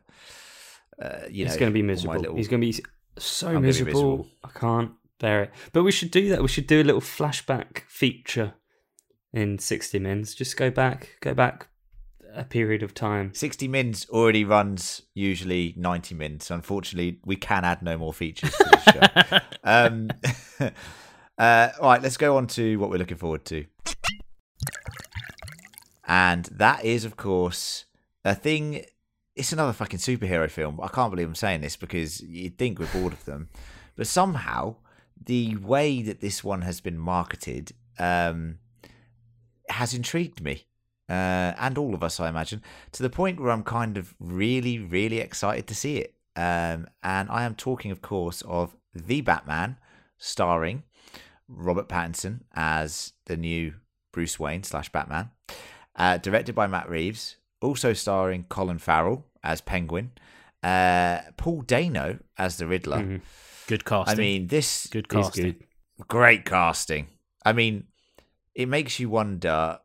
[1.02, 2.20] uh, you know, He's going to be miserable.
[2.20, 2.84] little- He's going to be
[3.18, 3.92] so gonna be miserable.
[3.92, 4.28] miserable.
[4.44, 5.50] I can't bear it.
[5.72, 6.40] But we should do that.
[6.40, 8.54] We should do a little flashback feature
[9.32, 10.36] in 60 Mins.
[10.36, 11.66] Just go back, go back
[12.36, 13.32] a period of time.
[13.34, 16.50] 60 mins already runs usually 90 mins.
[16.50, 19.38] Unfortunately, we can add no more features to this show.
[19.64, 20.10] um,
[21.38, 23.64] uh, all right, let's go on to what we're looking forward to.
[26.06, 27.86] And that is, of course,
[28.24, 28.84] a thing.
[29.34, 30.78] It's another fucking superhero film.
[30.82, 33.48] I can't believe I'm saying this because you'd think we're bored of them.
[33.96, 34.76] But somehow,
[35.24, 38.58] the way that this one has been marketed um,
[39.68, 40.66] has intrigued me.
[41.08, 44.78] Uh, and all of us, I imagine, to the point where I'm kind of really,
[44.78, 46.14] really excited to see it.
[46.34, 49.76] Um, and I am talking, of course, of The Batman,
[50.18, 50.82] starring
[51.48, 53.74] Robert Pattinson as the new
[54.12, 55.30] Bruce Wayne slash Batman,
[55.94, 60.10] uh, directed by Matt Reeves, also starring Colin Farrell as Penguin,
[60.62, 62.98] uh, Paul Dano as the Riddler.
[62.98, 63.20] Mhm.
[63.68, 64.18] good casting.
[64.18, 65.44] I mean, this good casting.
[65.44, 66.08] good.
[66.08, 67.08] great casting.
[67.44, 67.84] I mean,
[68.54, 69.78] it makes you wonder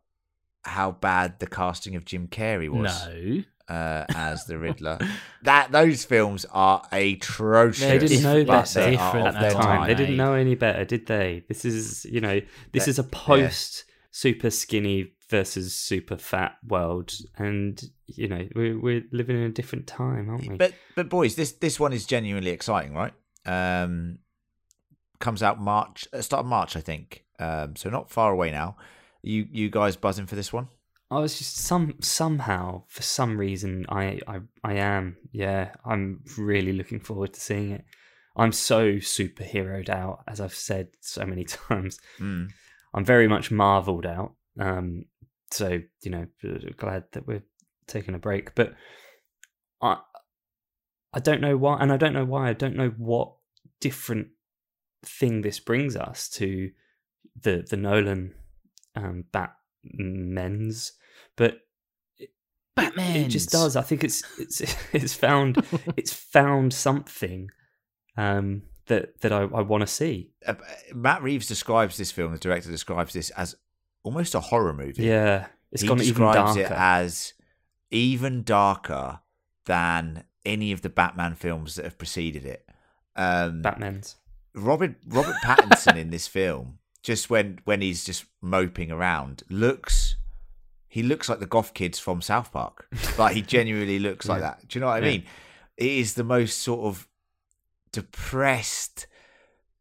[0.63, 3.43] how bad the casting of Jim Carrey was No,
[3.73, 4.99] uh, as the Riddler.
[5.43, 7.81] that those films are atrocious.
[7.81, 9.77] They didn't know better they Different are of at their the time.
[9.79, 9.87] time.
[9.87, 11.43] They didn't know any better, did they?
[11.47, 12.39] This is, you know,
[12.73, 18.77] this That- is a post super skinny versus super fat world, and you know, we're
[18.79, 20.57] we're living in a different time, aren't we?
[20.57, 23.13] But but boys, this this one is genuinely exciting, right?
[23.45, 24.19] Um,
[25.19, 27.23] comes out March, uh, start of March, I think.
[27.39, 28.75] Um, so not far away now.
[29.21, 30.67] You you guys buzzing for this one?
[31.09, 36.73] I was just some somehow for some reason I I I am yeah I'm really
[36.73, 37.85] looking forward to seeing it.
[38.35, 41.99] I'm so superheroed out as I've said so many times.
[42.19, 42.49] Mm.
[42.93, 44.33] I'm very much marveled out.
[44.59, 45.05] Um,
[45.51, 46.27] so you know,
[46.77, 47.43] glad that we're
[47.87, 48.55] taking a break.
[48.55, 48.73] But
[49.81, 49.97] I,
[51.13, 52.49] I don't know why, and I don't know why.
[52.49, 53.33] I don't know what
[53.79, 54.29] different
[55.03, 56.71] thing this brings us to
[57.39, 58.33] the the Nolan
[58.95, 60.93] um, Batmen's,
[61.35, 61.59] but
[62.75, 63.17] Batman.
[63.17, 63.75] it just does.
[63.75, 64.61] I think it's it's
[64.93, 65.65] it's found
[65.97, 67.49] it's found something
[68.17, 70.31] um, that that I, I want to see.
[70.45, 70.55] Uh,
[70.93, 72.31] Matt Reeves describes this film.
[72.31, 73.55] The director describes this as
[74.03, 75.03] almost a horror movie.
[75.03, 76.61] Yeah, it's he gone even describes darker.
[76.61, 77.33] it as
[77.91, 79.19] even darker
[79.65, 82.65] than any of the Batman films that have preceded it.
[83.15, 84.15] Um, Batman's.
[84.53, 90.15] Robert Robert Pattinson in this film, just when when he's just moping around, looks
[90.87, 92.87] he looks like the goth kids from South Park.
[93.17, 94.47] Like he genuinely looks like Yeah.
[94.57, 94.67] that.
[94.67, 95.11] Do you know what I Yeah.
[95.11, 95.23] mean?
[95.77, 97.07] It is the most sort of
[97.91, 99.07] depressed,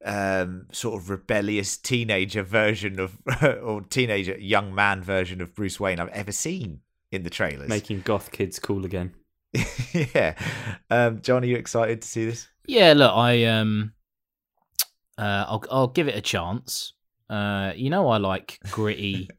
[0.04, 6.00] um, sort of rebellious teenager version of or teenager young man version of Bruce Wayne
[6.00, 6.80] I've ever seen
[7.12, 7.68] in the trailers.
[7.68, 9.12] making goth kids cool again.
[9.92, 10.34] yeah,
[10.90, 12.46] um, John, are you excited to see this?
[12.66, 13.92] Yeah, look, I um,
[15.18, 16.92] uh, I'll I'll give it a chance.
[17.30, 19.30] Uh, you know, I like gritty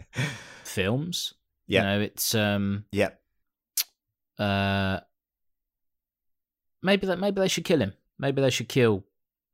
[0.63, 1.33] films.
[1.67, 1.81] Yeah.
[1.81, 3.21] You know, it's um, Yep.
[4.39, 4.99] uh,
[6.81, 7.93] maybe that maybe they should kill him.
[8.17, 9.03] Maybe they should kill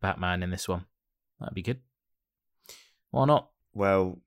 [0.01, 0.85] Batman in this one.
[1.39, 1.79] That'd be good.
[3.11, 3.49] Why not?
[3.73, 4.19] Well,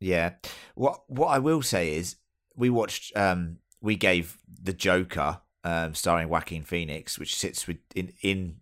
[0.00, 0.34] yeah.
[0.74, 2.16] What what I will say is
[2.56, 3.16] we watched.
[3.16, 8.56] Um, we gave the Joker, um, starring Joaquin Phoenix, which sits with in in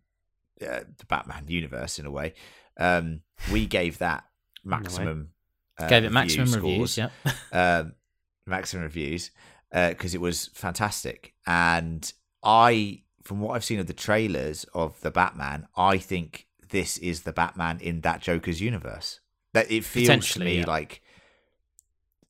[0.60, 2.34] uh, the Batman universe in a way.
[2.78, 3.20] Um,
[3.52, 4.24] we gave that
[4.64, 5.30] maximum.
[5.78, 6.98] Uh, Gave it maximum scores, reviews.
[6.98, 7.10] Yeah.
[7.52, 7.94] um,
[8.46, 9.30] maximum reviews
[9.72, 11.34] because it was fantastic.
[11.46, 12.12] And
[12.44, 17.22] I, from what I've seen of the trailers of the Batman, I think this is
[17.22, 19.20] the Batman in that Joker's universe.
[19.52, 20.66] That it feels to me yeah.
[20.66, 21.02] like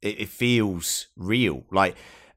[0.05, 1.65] it, it feels real.
[1.71, 1.97] Like,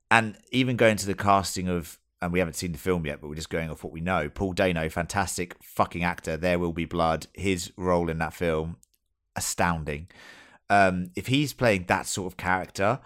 [0.09, 3.27] and even going to the casting of, and we haven't seen the film yet, but
[3.27, 4.29] we're just going off what we know.
[4.29, 6.37] Paul Dano, fantastic fucking actor.
[6.37, 7.27] There will be blood.
[7.33, 8.77] His role in that film,
[9.37, 10.07] astounding.
[10.69, 12.99] Um, if he's playing that sort of character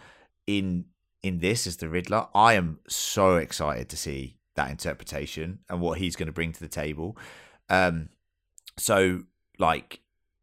[0.47, 0.85] in
[1.21, 5.99] in this as the Riddler, I am so excited to see that interpretation and what
[5.99, 7.15] he's going to bring to the table.
[7.69, 8.09] Um,
[8.77, 9.23] so,
[9.59, 9.99] like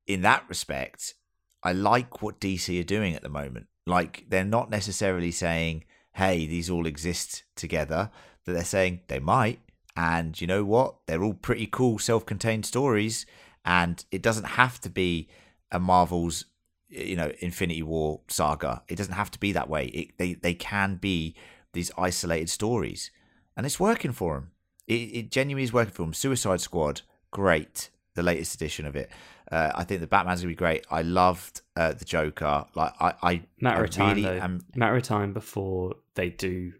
[0.06, 1.14] in that respect,
[1.62, 3.66] I like what DC are doing at the moment.
[3.86, 8.10] Like they're not necessarily saying, "Hey, these all exist together,"
[8.44, 9.60] but they're saying they might.
[9.96, 10.94] And you know what?
[11.06, 13.26] They're all pretty cool, self-contained stories,
[13.64, 15.28] and it doesn't have to be
[15.70, 16.44] a Marvel's,
[16.88, 18.82] you know, Infinity War saga.
[18.88, 19.86] It doesn't have to be that way.
[19.86, 21.34] It, they they can be
[21.72, 23.10] these isolated stories,
[23.56, 24.50] and it's working for them.
[24.86, 26.14] It, it genuinely is working for them.
[26.14, 29.10] Suicide Squad, great, the latest edition of it.
[29.50, 30.86] Uh, I think the Batman's gonna be great.
[30.90, 32.66] I loved uh, the Joker.
[32.74, 34.64] Like I, I, Matter of time, really am.
[34.74, 36.72] Matter of time before they do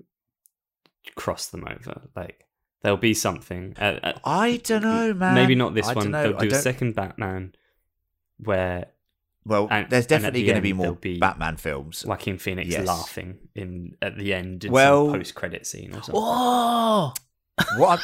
[1.15, 2.03] cross them over.
[2.15, 2.45] Like
[2.83, 3.75] there'll be something.
[3.79, 5.35] Uh, uh, I don't know, man.
[5.35, 6.11] maybe not this I one.
[6.11, 7.55] They'll do a second Batman
[8.39, 8.87] where
[9.45, 12.05] Well, and- there's definitely the going to be more be Batman films.
[12.05, 12.87] Joaquin Phoenix Yes.
[12.87, 16.15] laughing in at the end in Well- post-credit scene or something.
[16.17, 17.13] Oh,
[17.77, 18.01] what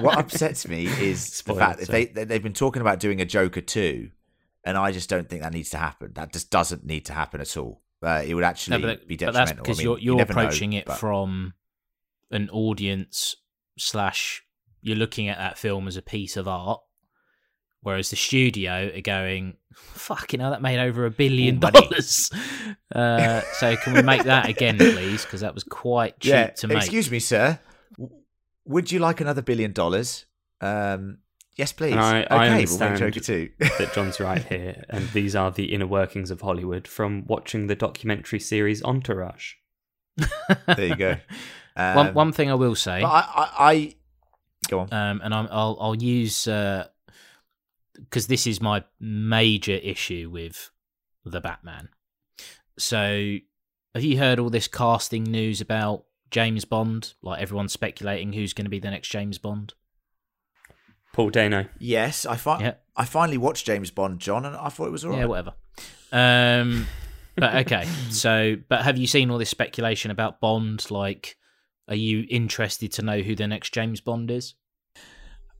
[0.00, 2.04] what upsets me is Spoiled, the fact that sorry.
[2.06, 4.10] they they- they've been talking about doing a Joker two,
[4.64, 6.12] and I just don't think that needs to happen.
[6.14, 7.82] That just doesn't need to happen at all.
[8.02, 9.62] Uh, it would no, actually but, be detrimental.
[9.64, 11.54] because I mean, you're you you're never know, approaching it but- from
[12.30, 13.34] an audience
[13.78, 14.42] slash
[14.82, 16.80] you're looking at that film as a piece of art,
[17.80, 22.30] whereas the studio are going, "Fucking hell, that made over a billion dollars."
[22.94, 25.24] Uh, so can we make that again, please?
[25.24, 26.46] Because that was quite cheap yeah.
[26.50, 26.78] to make.
[26.78, 27.58] Excuse me, sir.
[28.66, 30.26] Would you like another billion dollars?
[30.60, 31.18] Um,
[31.56, 31.92] yes, please.
[31.92, 33.00] And I- okay, I we'll understand.
[33.00, 33.50] make Joker two.
[33.58, 37.74] that John's right here, and these are the inner workings of Hollywood from watching the
[37.74, 39.54] documentary series Entourage.
[40.66, 41.16] there you go.
[41.76, 43.94] Um, one one thing I will say, I, I, I
[44.68, 44.92] go on.
[44.92, 46.46] um, and I'm, I'll I'll use
[47.98, 50.70] because this is my major issue with
[51.24, 51.88] the Batman.
[52.78, 53.36] So,
[53.94, 57.14] have you heard all this casting news about James Bond?
[57.22, 59.74] Like everyone's speculating who's going to be the next James Bond.
[61.12, 61.66] Paul Dano.
[61.78, 62.74] Yes, I fi- Yeah.
[62.96, 65.20] I finally watched James Bond, John, and I thought it was alright.
[65.20, 65.54] Yeah, whatever.
[66.12, 66.86] Um,
[67.36, 67.84] but okay.
[68.10, 70.90] So, but have you seen all this speculation about Bond?
[70.90, 71.36] Like,
[71.88, 74.54] are you interested to know who the next James Bond is?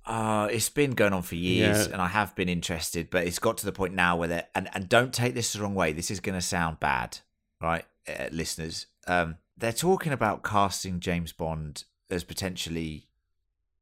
[0.07, 1.93] Uh, it's been going on for years, Yeah.
[1.95, 4.69] and I have been interested, but it's got to the point now where they're and
[4.75, 5.93] and don't take this the wrong way.
[5.93, 7.19] This is going to sound bad,
[7.61, 8.87] right, uh, listeners?
[9.07, 13.09] Um, they're talking about casting James Bond as potentially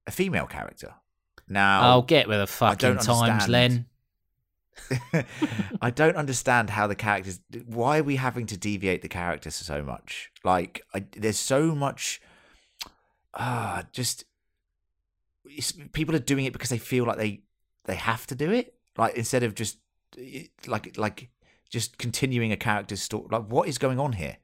[0.06, 0.94] a female character.
[1.48, 3.48] Now, I'll get with the fucking times.
[3.48, 3.86] Len.
[5.82, 7.40] I don't understand how the characters.
[7.66, 10.30] Why are we having to deviate the characters so much?
[10.44, 12.20] Like, I, there's so much.
[13.34, 14.24] Ah, just
[15.92, 17.42] people are doing it because they feel like they
[17.84, 18.74] they have to do it.
[18.96, 19.78] Like instead of just
[20.66, 21.30] like like
[21.72, 23.26] just continuing a character's story.
[23.30, 24.36] Like, what is going on here?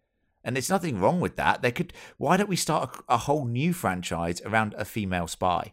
[0.43, 1.63] And there's nothing wrong with that.
[1.63, 1.93] They could.
[2.17, 5.73] Why don't we start a, a whole new franchise around a female spy?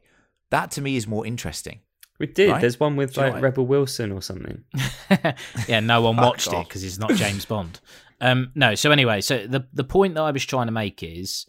[0.49, 1.79] That to me is more interesting.
[2.19, 2.51] We did.
[2.51, 2.61] Right?
[2.61, 4.63] There's one with Do like what I- Rebel Wilson or something.
[5.67, 7.79] yeah, no one Fuck watched it because it's not James Bond.
[8.21, 11.45] Um, no, so anyway, so the the point that I was trying to make is,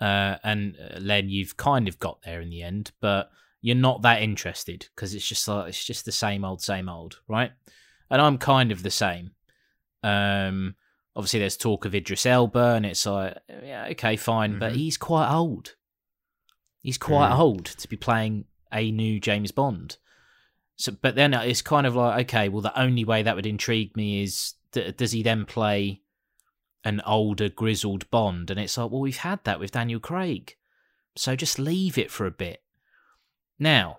[0.00, 3.30] uh, and uh, Len, you've kind of got there in the end, but
[3.60, 7.20] you're not that interested because it's just like it's just the same old, same old,
[7.28, 7.52] right?
[8.10, 9.32] And I'm kind of the same.
[10.02, 10.76] Um,
[11.16, 14.76] obviously, there's talk of Idris Elba, and it's like, yeah, okay, fine, but Mhm.
[14.76, 15.74] he's quite old.
[16.82, 17.38] He's quite Mm.
[17.38, 19.96] old to be playing a new James Bond.
[20.76, 23.96] So, but then it's kind of like, okay, well, the only way that would intrigue
[23.96, 26.02] me is d- does he then play
[26.88, 28.50] an older, grizzled Bond?
[28.50, 30.56] And it's like, well, we've had that with Daniel Craig,
[31.16, 32.62] so just leave it for a bit.
[33.58, 33.98] Now,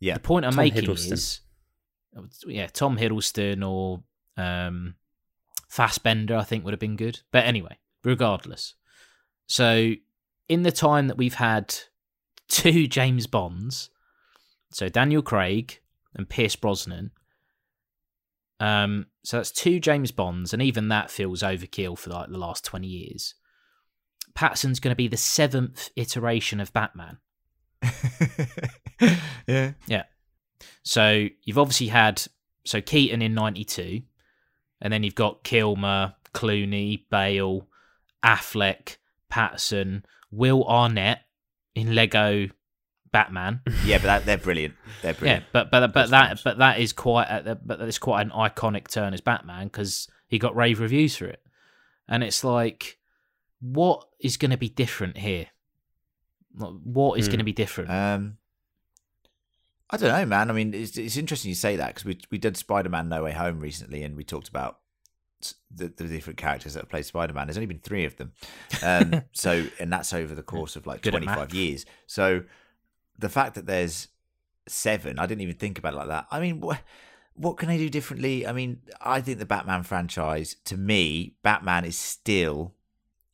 [0.00, 0.14] Yeah.
[0.14, 1.12] the point I'm Tom making Hiddleston.
[1.12, 1.40] is,
[2.46, 4.02] yeah, Tom Hiddleston or
[4.36, 4.94] um,
[5.68, 7.20] Fassbender, I think would have been good.
[7.32, 8.74] But anyway, regardless.
[9.46, 9.92] So,
[10.48, 11.74] in the time that we've had
[12.48, 13.90] two James Bonds,
[14.70, 15.80] so Daniel Craig
[16.14, 17.10] and Pierce Brosnan,
[18.60, 22.64] um, so that's two James Bonds, and even that feels overkill for like the last
[22.64, 23.34] twenty years.
[24.34, 27.18] Patterson's going to be the seventh iteration of Batman.
[29.46, 29.72] yeah.
[29.86, 30.04] Yeah.
[30.82, 32.22] So you've obviously had
[32.64, 34.02] so Keaton in '92,
[34.80, 37.68] and then you've got Kilmer, Clooney, Bale,
[38.24, 38.96] Affleck,
[39.28, 41.20] Patterson, Will Arnett
[41.74, 42.48] in Lego
[43.12, 43.60] Batman.
[43.84, 44.74] Yeah, but that, they're brilliant.
[45.02, 45.42] They're brilliant.
[45.42, 48.30] Yeah, but but but Those that but that is quite a, but that's quite an
[48.30, 51.42] iconic turn as Batman because he got rave reviews for it,
[52.08, 52.98] and it's like,
[53.60, 55.46] what is going to be different here?
[56.54, 57.30] What is Hmm.
[57.32, 57.90] going to be different?
[57.90, 58.38] Um,
[59.90, 60.50] I don't know, man.
[60.50, 63.24] I mean, it's it's interesting you say that because we we did Spider Man No
[63.24, 64.80] Way Home recently, and we talked about
[65.70, 67.46] the, the different characters that have played Spider Man.
[67.46, 68.32] There's only been three of them,
[68.82, 71.86] um, so and that's over the course of like Good 25 years.
[72.06, 72.42] So
[73.18, 74.08] the fact that there's
[74.66, 76.26] seven, I didn't even think about it like that.
[76.30, 76.80] I mean, what
[77.34, 78.46] what can they do differently?
[78.46, 82.74] I mean, I think the Batman franchise, to me, Batman is still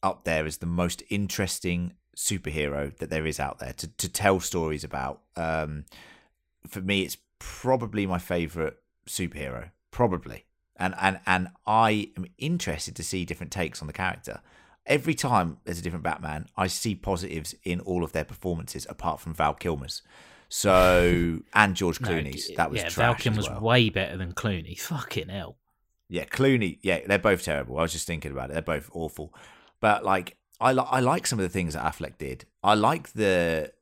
[0.03, 4.41] up there as the most interesting superhero that there is out there to, to tell
[4.41, 5.22] stories about.
[5.37, 5.87] Um,
[6.66, 8.76] for me, it's probably my favorite
[9.07, 10.45] superhero, probably.
[10.76, 14.41] And, and and I am interested to see different takes on the character.
[14.87, 19.20] Every time there's a different Batman, I see positives in all of their performances, apart
[19.20, 20.03] from Val Kilmer's.
[20.49, 22.51] So and George No, Clooney's.
[22.57, 22.87] that was yeah.
[22.87, 23.61] as was well.
[23.61, 24.78] way better than Clooney.
[24.78, 25.57] Fucking hell.
[26.09, 26.78] Yeah, Clooney.
[26.82, 27.78] Yeah, they're both terrible.
[27.78, 28.53] I was just thinking about it.
[28.53, 29.35] They're both awful.
[29.80, 32.45] But like, I li- I like some of the things that Affleck did.
[32.62, 33.72] I like the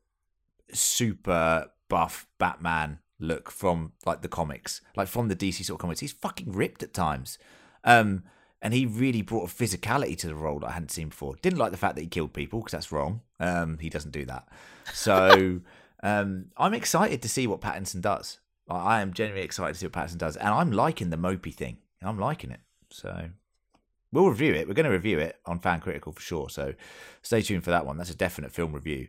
[0.71, 5.99] super buff Batman look from like the comics, like from the DC sort of comics.
[5.99, 7.37] He's fucking ripped at times.
[7.83, 8.23] Um,
[8.63, 11.35] and he really brought a physicality to the role that I hadn't seen before.
[11.43, 13.21] Didn't like the fact that he killed people because that's wrong.
[13.39, 14.47] Um, he doesn't do that.
[14.93, 15.59] So
[16.03, 18.39] um, I'm excited to see what Pattinson does.
[18.67, 21.53] I I am genuinely excited to see what Pattinson does, and I'm liking the mopey
[21.53, 21.77] thing.
[22.01, 22.61] I'm liking it.
[22.89, 23.29] So
[24.11, 24.67] we'll review it.
[24.67, 26.49] We're going to review it on Fan Critical for sure.
[26.49, 26.73] So
[27.21, 27.97] stay tuned for that one.
[27.97, 29.07] That's a definite film review.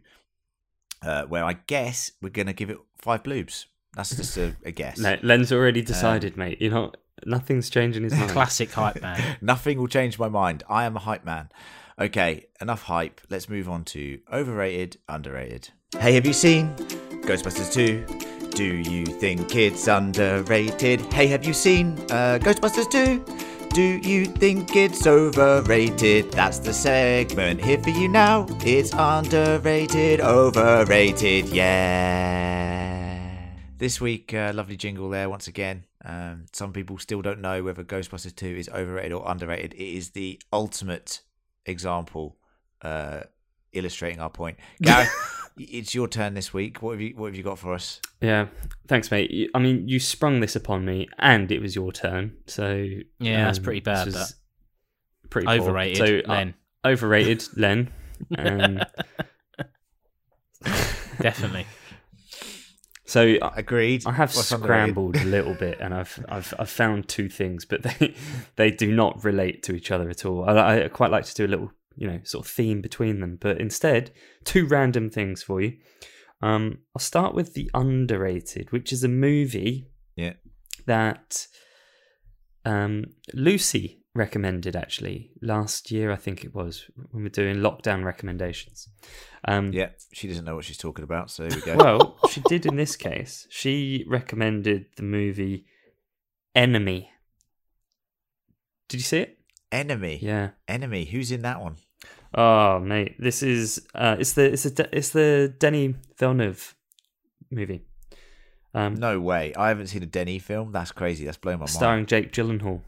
[1.03, 3.67] Uh, where I guess we're going to give it five bloobs.
[3.95, 4.99] That's just a, a guess.
[4.99, 6.61] No, Len's already Um, decided, mate.
[6.61, 6.97] You're not.
[7.27, 8.31] Nothing's changing his mind.
[8.31, 9.37] Classic hype man.
[9.41, 10.63] Nothing will change my mind.
[10.69, 11.49] I am a hype man.
[11.99, 13.21] Okay, enough hype.
[13.31, 15.71] Let's move on to overrated, underrated.
[15.99, 16.75] Hey, have you seen
[17.23, 18.51] Ghostbusters 2?
[18.51, 21.01] Do you think it's underrated?
[21.13, 23.25] Hey, have you seen uh, Ghostbusters 2?
[23.75, 26.31] Do you think it's overrated?
[26.33, 28.47] That's the segment here for you now.
[28.61, 33.21] It's underrated, overrated, yeah.
[33.79, 35.85] This week, uh, lovely jingle there once again.
[36.05, 39.73] Um, some people still don't know whether Ghostbusters 2 is overrated or underrated.
[39.75, 41.23] It is the ultimate
[41.65, 42.37] example
[42.83, 43.21] uh,
[43.73, 44.59] illustrating our point.
[44.83, 45.11] Gareth,
[45.57, 46.83] it's your turn this week.
[46.83, 48.01] What have you What have you got for us?
[48.21, 48.49] Yeah,
[48.87, 49.51] thanks, mate.
[49.55, 52.37] I mean, you sprung this upon me, and it was your turn.
[52.47, 52.87] So
[53.19, 54.35] Yeah, that's um, pretty bad, this was
[55.31, 55.57] Pretty poor.
[55.57, 55.97] Overrated.
[55.97, 56.55] So uh, Len.
[56.85, 57.91] overrated, Len.
[58.39, 58.81] Um,
[61.21, 61.67] Definitely.
[63.15, 64.05] So I, Agreed.
[64.07, 67.83] I have What's scrambled a little bit, and I've I've I've found two things, but
[67.83, 68.15] they
[68.57, 70.49] they do not relate to each other at all.
[70.49, 73.39] I, I quite like to do a little you know sort of theme between them,
[73.41, 74.11] but instead
[74.45, 75.77] two random things for you.
[76.43, 80.35] Um, I'll start with the underrated, which is a movie Yeah.
[80.87, 81.47] that
[82.67, 86.13] um, Lucy recommended actually last year.
[86.13, 88.89] I think it was when we are doing lockdown recommendations.
[89.47, 91.77] Um, Yeah, she doesn't know what she's talking about, so we go.
[91.79, 93.47] well, she did in this case.
[93.51, 95.67] She recommended the movie
[96.55, 97.11] Enemy.
[98.89, 99.39] Did you see it?
[99.73, 100.21] Enemy.
[100.23, 100.51] Yeah.
[100.69, 101.07] Enemy.
[101.07, 101.77] Who's in that one?
[102.37, 106.75] Oh, mate, this is uh, it's the it's the it's the Denis Villeneuve
[107.51, 107.85] movie.
[108.75, 109.55] Um, No way.
[109.57, 110.73] I haven't seen a Denis film.
[110.73, 111.25] That's crazy.
[111.25, 111.71] That's blowing my mind.
[111.71, 112.81] starring Jake Gyllenhaal,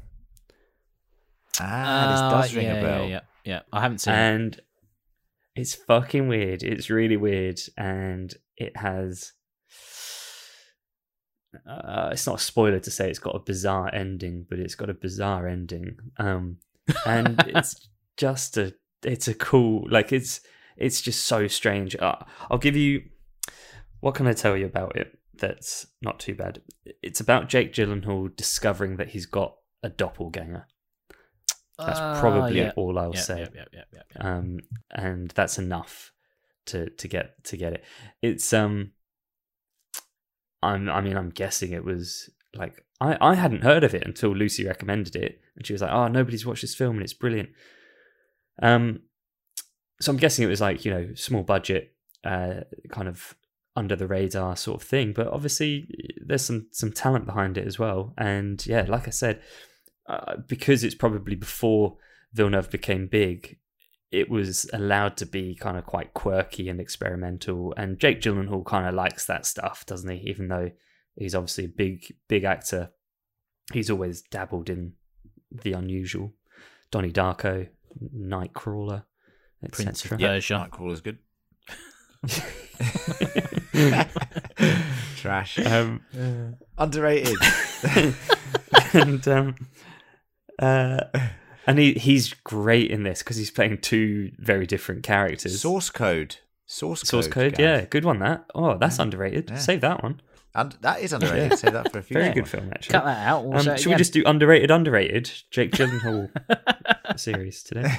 [1.60, 3.02] Ah, this does Uh, ring yeah, a bell.
[3.04, 3.60] Yeah, yeah, yeah.
[3.72, 4.16] I haven't seen it.
[4.16, 4.60] and
[5.54, 6.62] it's fucking weird.
[6.62, 9.32] It's really weird, and it has.
[11.66, 14.90] Uh, it's not a spoiler to say it's got a bizarre ending, but it's got
[14.90, 15.96] a bizarre ending.
[16.18, 16.58] Um,
[17.06, 20.40] and it's just a, it's a cool, like it's,
[20.76, 21.96] it's just so strange.
[21.96, 22.16] Uh,
[22.50, 23.02] I'll give you,
[24.00, 25.18] what can I tell you about it?
[25.34, 26.60] That's not too bad.
[27.02, 30.66] It's about Jake Gyllenhaal discovering that he's got a doppelganger.
[31.78, 32.72] That's Ah, probably yeah.
[32.76, 34.36] all I'll yeah, say Yeah, yeah, yeah, yeah, yeah.
[34.38, 34.60] um,
[34.90, 36.12] and that's enough
[36.66, 37.84] to to get to get it.
[38.22, 38.92] It's um,
[40.62, 44.30] I'm I mean I'm guessing it was like I I hadn't heard of it until
[44.34, 47.50] Lucy recommended it, and she was like, oh nobody's watched this film and it's brilliant.
[48.62, 49.00] Um,
[50.00, 52.60] so I'm guessing it was like you know small budget, uh,
[52.90, 53.34] kind of
[53.76, 55.86] under the radar sort of thing, but obviously
[56.24, 59.42] there's some some talent behind it as well, and yeah, like I said.
[60.08, 61.96] Uh, because it's probably before
[62.32, 63.58] Villeneuve became big,
[64.12, 67.74] it was allowed to be kind of quite quirky and experimental.
[67.76, 70.18] And Jake Gyllenhaal kind of likes that stuff, doesn't he?
[70.28, 70.70] Even though
[71.16, 72.90] he's obviously a big, big actor,
[73.72, 74.92] he's always dabbled in
[75.50, 76.34] the unusual.
[76.90, 77.68] Donnie Darko,
[78.16, 79.04] Nightcrawler,
[79.72, 80.18] Prince of etc.
[80.18, 80.68] Persia.
[80.70, 81.18] Nightcrawler's good.
[85.16, 85.58] Trash.
[85.58, 86.00] um,
[86.78, 87.36] Underrated.
[88.92, 89.54] and um,
[90.58, 91.00] uh,
[91.66, 95.60] and he he's great in this because he's playing two very different characters.
[95.60, 96.36] Source code.
[96.66, 97.08] Source code.
[97.08, 97.60] Source code, Gav.
[97.60, 98.18] yeah, good one.
[98.18, 99.50] That oh, that's underrated.
[99.50, 99.58] Yeah.
[99.58, 100.20] Save that one.
[100.54, 101.58] And that is underrated.
[101.58, 102.48] Save that for a future Very good one.
[102.50, 102.92] film, actually.
[102.92, 103.44] Cut that out.
[103.44, 106.30] We'll Um, say it should we just do underrated, underrated Jake Gyllenhaal
[107.18, 107.92] series today?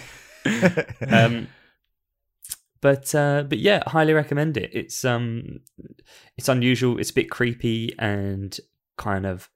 [1.07, 1.49] Um,
[2.81, 4.69] but uh, but yeah, highly recommend it.
[4.73, 5.59] It's um,
[6.37, 6.99] it's unusual.
[6.99, 8.57] It's a bit creepy and
[8.97, 9.49] kind of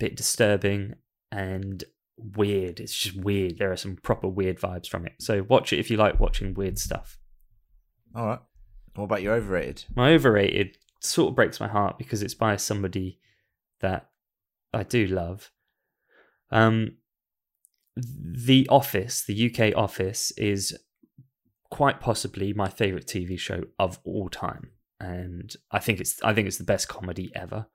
[0.00, 0.94] a bit disturbing
[1.32, 1.82] and
[2.16, 2.80] weird.
[2.80, 3.58] It's just weird.
[3.58, 5.14] There are some proper weird vibes from it.
[5.18, 7.18] So watch it if you like watching weird stuff.
[8.14, 8.40] All right.
[8.94, 9.84] What about your overrated?
[9.94, 13.18] My overrated sort of breaks my heart because it's by somebody
[13.80, 14.08] that
[14.72, 15.50] I do love.
[16.50, 16.96] Um,
[17.96, 20.76] the Office, the UK Office, is
[21.70, 26.46] quite possibly my favorite TV show of all time, and I think it's I think
[26.46, 27.66] it's the best comedy ever.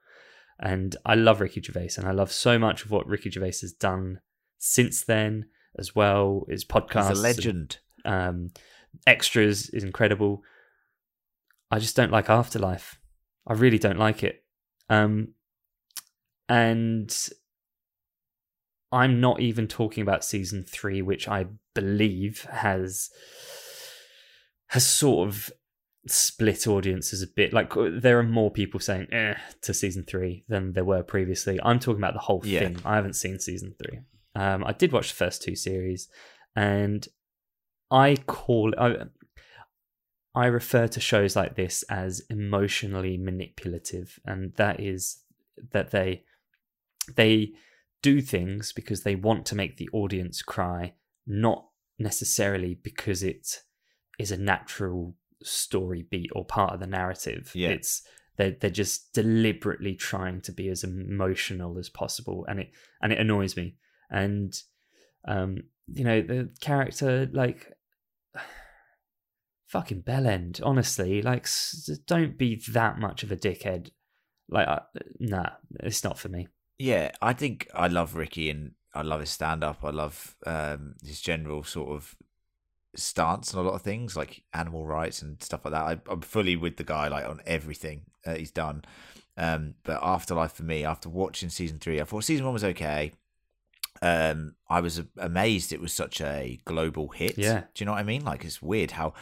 [0.60, 3.74] And I love Ricky Gervais, and I love so much of what Ricky Gervais has
[3.74, 4.20] done
[4.64, 5.46] since then
[5.78, 6.46] as well.
[6.48, 7.80] His podcast, He's a legend.
[8.06, 8.52] um,
[9.08, 10.44] extras is incredible.
[11.72, 13.00] I just don't like Afterlife.
[13.48, 14.44] I really don't like it.
[14.90, 15.30] Um,
[16.48, 17.16] and
[18.92, 23.10] I'm not even talking about season three, which I believe has
[24.68, 25.52] has sort of
[26.08, 27.54] split audiences a bit.
[27.54, 31.58] Like there are more people saying eh to season three than there were previously.
[31.64, 32.60] I'm talking about the whole Yeah.
[32.60, 32.78] thing.
[32.84, 34.00] I haven't seen season three.
[34.36, 36.08] Um, I did watch the first two series,
[36.56, 37.08] and
[37.90, 38.96] I call I,
[40.34, 45.24] I refer to shows like this as emotionally manipulative, and that is
[45.72, 46.24] that they
[47.16, 47.52] they
[48.02, 50.94] do things because they want to make the audience cry,
[51.28, 51.68] not
[52.00, 53.60] necessarily because it
[54.18, 57.52] is a natural story beat or part of the narrative.
[57.54, 57.70] Yeah.
[57.70, 58.04] It's
[58.38, 62.72] they're they're just deliberately trying to be as emotional as possible, and it
[63.02, 63.76] and it annoys me.
[64.12, 64.54] And
[65.28, 67.72] um, you know, the character like
[69.68, 71.48] fucking Bellend, honestly, like
[72.06, 73.90] don't be that much of a dickhead.
[74.50, 74.80] Like, uh,
[75.20, 76.48] nah, it's not for me.
[76.78, 79.84] Yeah, I think I love Ricky and I love his stand up.
[79.84, 82.16] I love um, his general sort of
[82.96, 85.84] stance on a lot of things like animal rights and stuff like that.
[85.84, 88.84] I, I'm fully with the guy like on everything uh, he's done.
[89.38, 93.14] Um, but Afterlife for me, after watching season three, I thought season one was okay.
[94.02, 97.38] Um, I was amazed it was such a global hit.
[97.38, 97.62] Yeah.
[97.74, 98.24] do you know what I mean?
[98.26, 99.14] Like it's weird how,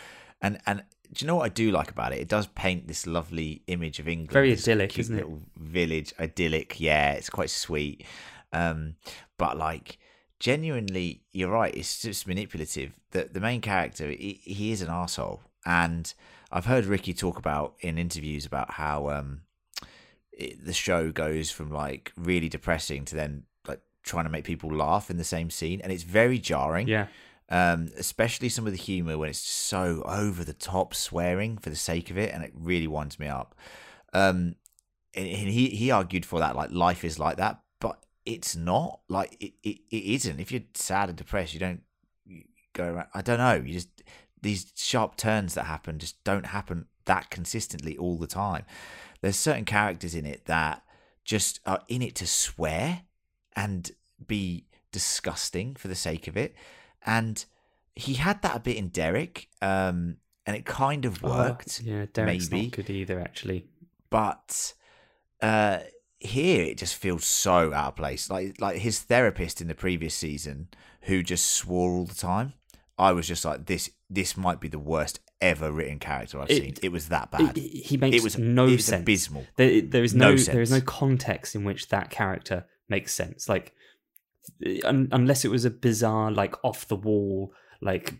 [0.41, 2.19] and and do you know what I do like about it?
[2.19, 5.27] It does paint this lovely image of England, Very idyllic, isn't it?
[5.57, 6.79] Village, idyllic.
[6.79, 8.05] Yeah, it's quite sweet.
[8.53, 8.95] Um,
[9.37, 9.97] but like
[10.39, 11.75] genuinely, you're right.
[11.75, 12.93] It's just manipulative.
[13.11, 16.13] That the main character, he, he is an asshole, and
[16.51, 19.41] I've heard Ricky talk about in interviews about how um
[20.31, 23.43] it, the show goes from like really depressing to then
[24.03, 27.07] trying to make people laugh in the same scene, and it's very jarring Yeah,
[27.49, 31.75] um, especially some of the humor when it's so over the top swearing for the
[31.75, 33.55] sake of it, and it really winds me up.
[34.13, 34.55] Um,
[35.15, 39.01] and, and he he argued for that, like life is like that, but it's not.
[39.07, 40.39] Like it, it, it isn't.
[40.39, 41.81] If you're sad and depressed, you don't
[42.25, 42.43] you
[42.73, 43.07] go around.
[43.13, 43.55] I don't know.
[43.55, 43.89] You just
[44.41, 48.63] these sharp turns that happen just don't happen that consistently all the time.
[49.21, 50.83] There's certain characters in it that
[51.25, 53.01] just are in it to swear
[53.55, 53.91] and
[54.27, 56.55] be disgusting for the sake of it.
[57.05, 57.43] And
[57.95, 61.81] he had that a bit in Derek, um, and it kind of worked.
[61.83, 62.65] Oh, yeah, Derek's maybe.
[62.67, 63.67] not good either, actually.
[64.09, 64.73] But
[65.41, 65.79] uh,
[66.19, 68.29] here it just feels so out of place.
[68.29, 70.67] Like like his therapist in the previous season,
[71.01, 72.53] who just swore all the time.
[72.97, 76.61] I was just like, this this might be the worst ever written character I've It-
[76.63, 76.75] seen.
[76.81, 77.57] It was that bad.
[77.57, 79.01] It- he makes it was no it was sense.
[79.03, 79.45] abysmal.
[79.55, 83.47] There, there is No no, there is no context in which that character makes sense.
[83.47, 83.73] Like,
[84.83, 88.19] un- unless it was a bizarre, like off the wall, like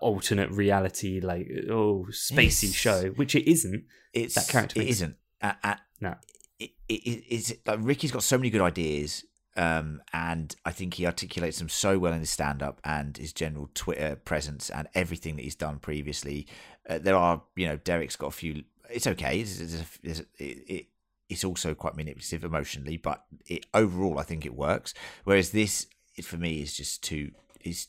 [0.00, 3.84] alternate reality, like oh spacey It's- show, which it isn't.
[4.12, 5.16] It's That character It isn't.
[5.42, 6.14] Uh, uh, No.
[6.58, 6.94] it, it,
[7.28, 9.24] it's like Ricky's got so many good ideas,
[9.58, 13.68] um, and I think he articulates them so well in his stand-up and his general
[13.74, 16.46] Twitter presence and everything that he's done previously.
[16.88, 18.62] Uh, there are, you know, Derek's got a few.
[18.88, 19.40] It's okay.
[19.40, 20.86] It's, it's, it's, it, it,
[21.28, 24.94] it's also quite manipulative emotionally, but it, overall, I think it works.
[25.24, 25.86] Whereas this,
[26.16, 27.32] it, for me, is just too
[27.62, 27.88] is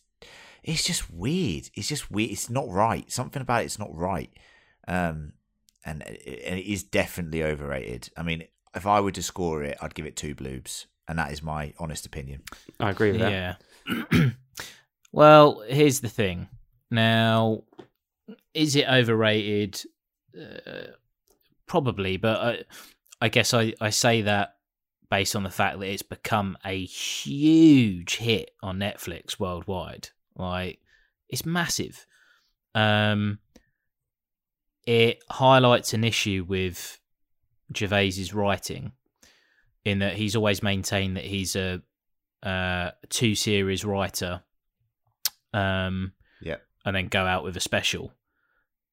[0.63, 1.69] it's just weird.
[1.75, 2.31] It's just weird.
[2.31, 3.09] It's not right.
[3.11, 4.31] Something about it's not right.
[4.87, 5.33] Um,
[5.85, 8.09] and it, and it is definitely overrated.
[8.17, 8.43] I mean,
[8.75, 11.73] if I were to score it, I'd give it two bloobs, and that is my
[11.79, 12.43] honest opinion.
[12.79, 13.57] I agree with that.
[14.11, 14.29] Yeah.
[15.11, 16.49] well, here's the thing.
[16.91, 17.63] Now,
[18.53, 19.81] is it overrated?
[20.37, 20.91] Uh,
[21.65, 22.63] probably, but I,
[23.21, 24.55] I guess I, I say that
[25.09, 30.09] based on the fact that it's become a huge hit on Netflix worldwide.
[30.35, 30.79] Like,
[31.29, 32.05] it's massive.
[32.75, 33.39] Um,
[34.85, 36.99] it highlights an issue with
[37.73, 38.91] Gervais's writing
[39.83, 41.81] in that he's always maintained that he's a
[42.43, 44.43] uh, two series writer,
[45.53, 46.57] um, Yeah.
[46.85, 48.13] and then go out with a special.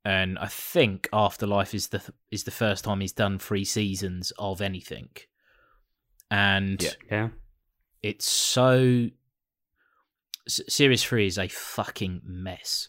[0.04, 4.60] And I think Afterlife is the is the first time he's done three seasons of
[4.60, 5.08] anything,
[6.30, 6.90] and Yeah.
[7.10, 7.28] Yeah.
[8.02, 9.08] it's so.
[10.46, 12.88] S- Series three is a fucking mess.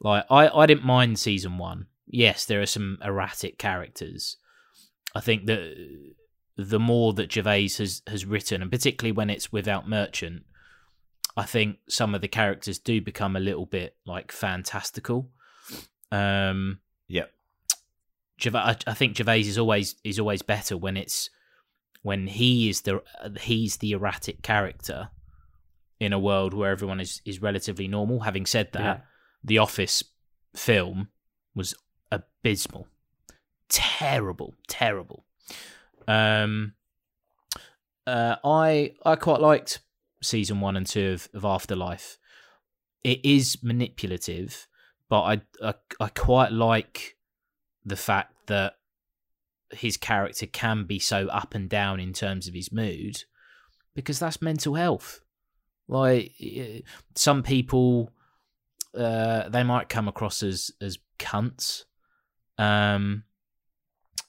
[0.00, 1.86] Like I, I didn't mind season one.
[2.06, 4.36] Yes, there are some erratic characters.
[5.14, 5.74] I think that
[6.58, 10.42] the more that Gervais has has written, and particularly when it's without Merchant,
[11.38, 15.30] I think some of the characters do become a little bit like fantastical.
[16.12, 16.80] Um.
[18.40, 21.28] Gervais, I, I think Gervais is always is always better when it's
[22.02, 23.02] when he is the
[23.40, 25.08] he's the erratic character
[25.98, 28.20] in a world where everyone is is relatively normal.
[28.20, 29.00] Having said that, Yeah.
[29.42, 30.04] the Office
[30.54, 31.08] film
[31.56, 31.74] was
[32.12, 32.86] abysmal,
[33.68, 35.24] terrible, terrible.
[36.06, 36.74] Um,
[38.06, 39.80] uh, I I quite liked
[40.22, 42.18] season one and two of, of Afterlife.
[43.02, 44.67] It is manipulative,
[45.08, 47.16] but I, I I quite like
[47.84, 48.74] the fact that
[49.70, 53.24] his character can be so up and down in terms of his mood
[53.94, 55.20] because that's mental health.
[55.88, 56.32] Like
[57.14, 58.12] some people,
[58.96, 61.84] uh, they might come across as as cunts,
[62.58, 63.24] um,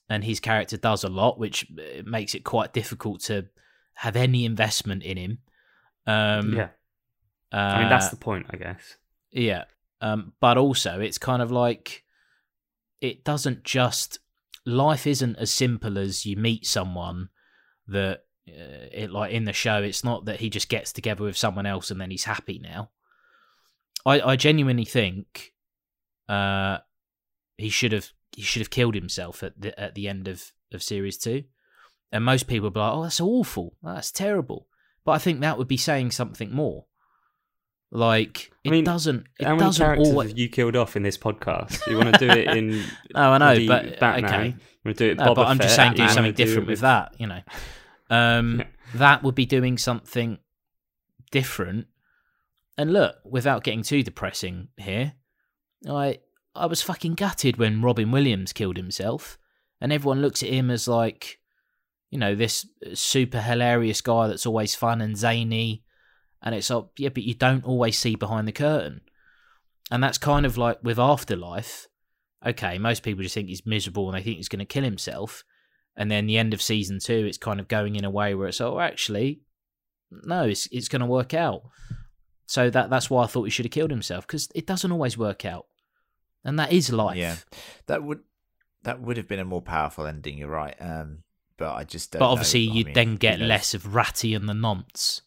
[0.10, 3.48] and his character does a lot, which eh, makes it quite difficult to
[3.96, 5.38] have any investment in him.
[6.08, 6.70] Um, yeah.
[7.52, 8.98] uh, I mean, that's the point, I guess.
[9.32, 9.66] yeah.
[10.02, 12.04] Um, but also, it's kind of like
[13.02, 14.20] it doesn't just
[14.66, 17.30] life isn't as simple as you meet someone
[17.88, 19.82] that uh, it like in the show.
[19.82, 22.92] It's not that he just gets together with someone else and then he's happy now.
[24.06, 25.54] I, I genuinely think
[26.28, 26.80] uh,
[27.58, 30.84] he should have he should have killed himself at the at the end of, of
[30.84, 31.44] series two.
[32.12, 33.76] And most people would be like, "Oh, that's awful.
[33.84, 34.68] That's terrible."
[35.06, 36.86] But I think that would be saying something more.
[37.92, 39.26] Like it I mean, doesn't.
[39.40, 40.30] It How many doesn't characters always.
[40.30, 41.88] have you killed off in this podcast?
[41.88, 42.84] You want to do it in
[43.16, 44.26] oh, I know, but Batman?
[44.26, 44.48] okay.
[44.48, 44.54] You
[44.86, 46.80] want to do it No, but I'm just saying, do something do different it with
[46.82, 47.16] that.
[47.18, 47.42] You know,
[48.12, 48.66] um, Yeah.
[48.96, 50.38] that would be doing something
[51.32, 51.88] different.
[52.78, 55.14] And look, without getting too depressing here,
[55.90, 56.20] I
[56.56, 59.38] I was fucking gutted when Robin Williams killed himself,
[59.82, 61.40] and everyone looks at him as like,
[62.12, 65.84] you know, this super hilarious guy that's always fun and zany,
[66.42, 69.02] and it's like, yeah, but you don't always see behind the curtain,
[69.92, 71.88] and that's kind of like with Afterlife.
[72.46, 75.44] Okay, most people just think he's miserable and they think he's going to kill himself,
[75.96, 78.48] and then the end of season two, it's kind of going in a way where
[78.48, 79.42] it's oh, actually,
[80.12, 81.64] no, it's it's going to work out.
[82.46, 85.18] So that that's why I thought he should have killed himself because it doesn't always
[85.18, 85.68] work out,
[86.44, 87.18] and that is life.
[87.18, 87.36] Yeah,
[87.88, 88.22] that would
[88.84, 90.38] that would have been a more powerful ending.
[90.38, 90.76] You're right.
[90.80, 91.24] Um,
[91.58, 94.48] but I just don't but obviously I you'd mean, then get less of Ratty and
[94.48, 95.22] the nonce.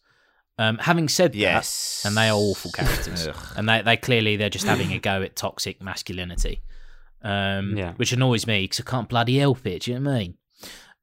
[0.59, 3.27] Um, having said Yes, that, and they are awful characters,
[3.57, 6.61] and they they clearly they're just having a go at toxic masculinity,
[7.23, 7.93] um, Yeah.
[7.93, 9.83] which annoys me because I can't bloody help it.
[9.83, 10.37] Do you know what I mean?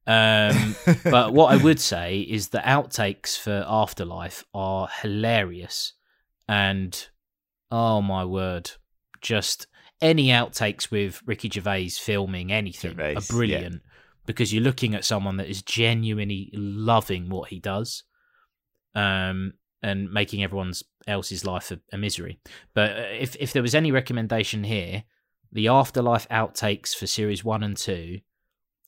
[0.06, 0.76] Um,
[1.10, 5.94] but what I would say is the outtakes for Afterlife are hilarious,
[6.48, 7.08] and
[7.72, 8.70] oh my word,
[9.20, 9.66] just
[10.00, 13.82] any outtakes with Ricky Gervais filming anything Gervais, are brilliant.
[14.26, 18.04] Because you're looking at someone that is genuinely loving what he does,
[18.94, 22.40] um, and making everyone's else's life a, a misery.
[22.74, 25.04] But uh, if if there was any recommendation here,
[25.52, 28.20] the Afterlife outtakes for series one and two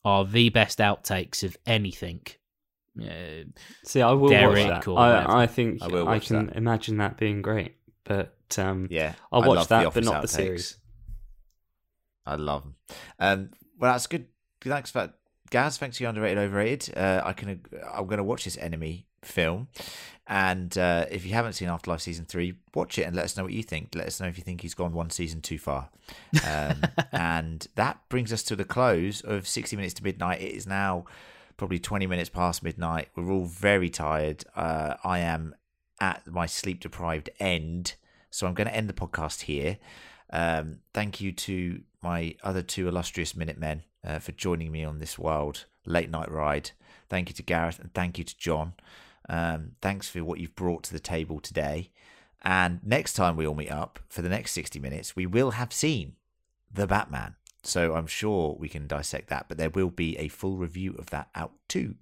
[0.05, 2.23] are the best outtakes of anything.
[3.01, 3.45] Uh,
[3.85, 4.93] See, I will Derek watch that.
[4.93, 6.57] I, I think I I, will watch can that.
[6.57, 7.77] imagine that being great.
[8.05, 10.77] But um, Yeah, I'll I watch love The that, but Office not the series.
[12.27, 12.75] I love them.
[13.19, 14.27] Um, well, that's good.
[14.61, 15.15] Thanks for that,
[15.51, 15.79] Gaz.
[15.79, 16.97] Thanks for your underrated, overrated.
[16.97, 17.63] Uh, I can.
[17.93, 19.69] I'm going to watch this enemy film,
[20.27, 23.43] and uh, if you haven't seen Afterlife season three, watch it and let us know
[23.43, 23.95] what you think.
[23.95, 25.91] Let us know if you think he's gone one season too far.
[26.47, 26.83] Um,
[27.13, 30.41] and that brings us to the close of 60 minutes to midnight.
[30.41, 31.05] It is now
[31.57, 33.09] probably 20 minutes past midnight.
[33.17, 34.45] We're all very tired.
[34.55, 35.55] Uh, I am
[36.01, 37.95] at my sleep deprived end.
[38.31, 39.79] So I'm going to end the podcast here.
[40.31, 45.19] Um, thank you to my other two illustrious Minutemen uh, for joining me on this
[45.19, 46.71] wild late night ride.
[47.09, 48.73] Thank you to Gareth and thank you to John.
[49.29, 51.91] Um, thanks for what you've brought to the table today.
[52.43, 55.73] And next time we all meet up for the next 60 minutes, we will have
[55.73, 56.15] seen
[56.73, 57.37] The Batman.
[57.65, 61.11] So I'm sure we can dissect that, but there will be a full review of
[61.11, 61.95] that out too.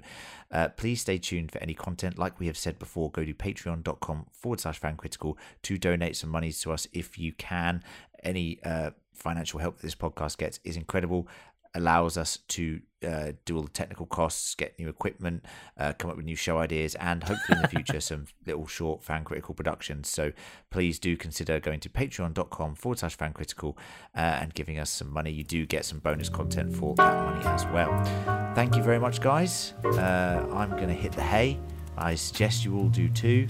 [0.51, 2.19] Uh, please stay tuned for any content.
[2.19, 6.61] Like we have said before, go to patreon.com forward slash fancritical to donate some monies
[6.63, 7.85] to us if you can.
[8.23, 11.29] Any uh, financial help that this podcast gets is incredible
[11.75, 15.45] allows us to uh, do all the technical costs, get new equipment,
[15.79, 19.03] uh, come up with new show ideas, and hopefully in the future some little short
[19.03, 20.09] fan critical productions.
[20.09, 20.33] So
[20.71, 23.79] please do consider going to patreon.com forward slash fan critical
[24.15, 25.31] uh, and giving us some money.
[25.31, 28.55] You do get some bonus content for that money as well.
[28.55, 29.75] Thank you very much, guys.
[29.85, 31.59] Uh, I'm going to hit the hay.
[31.97, 33.47] I suggest you all do too.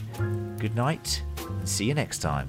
[0.58, 2.48] Good night and see you next time.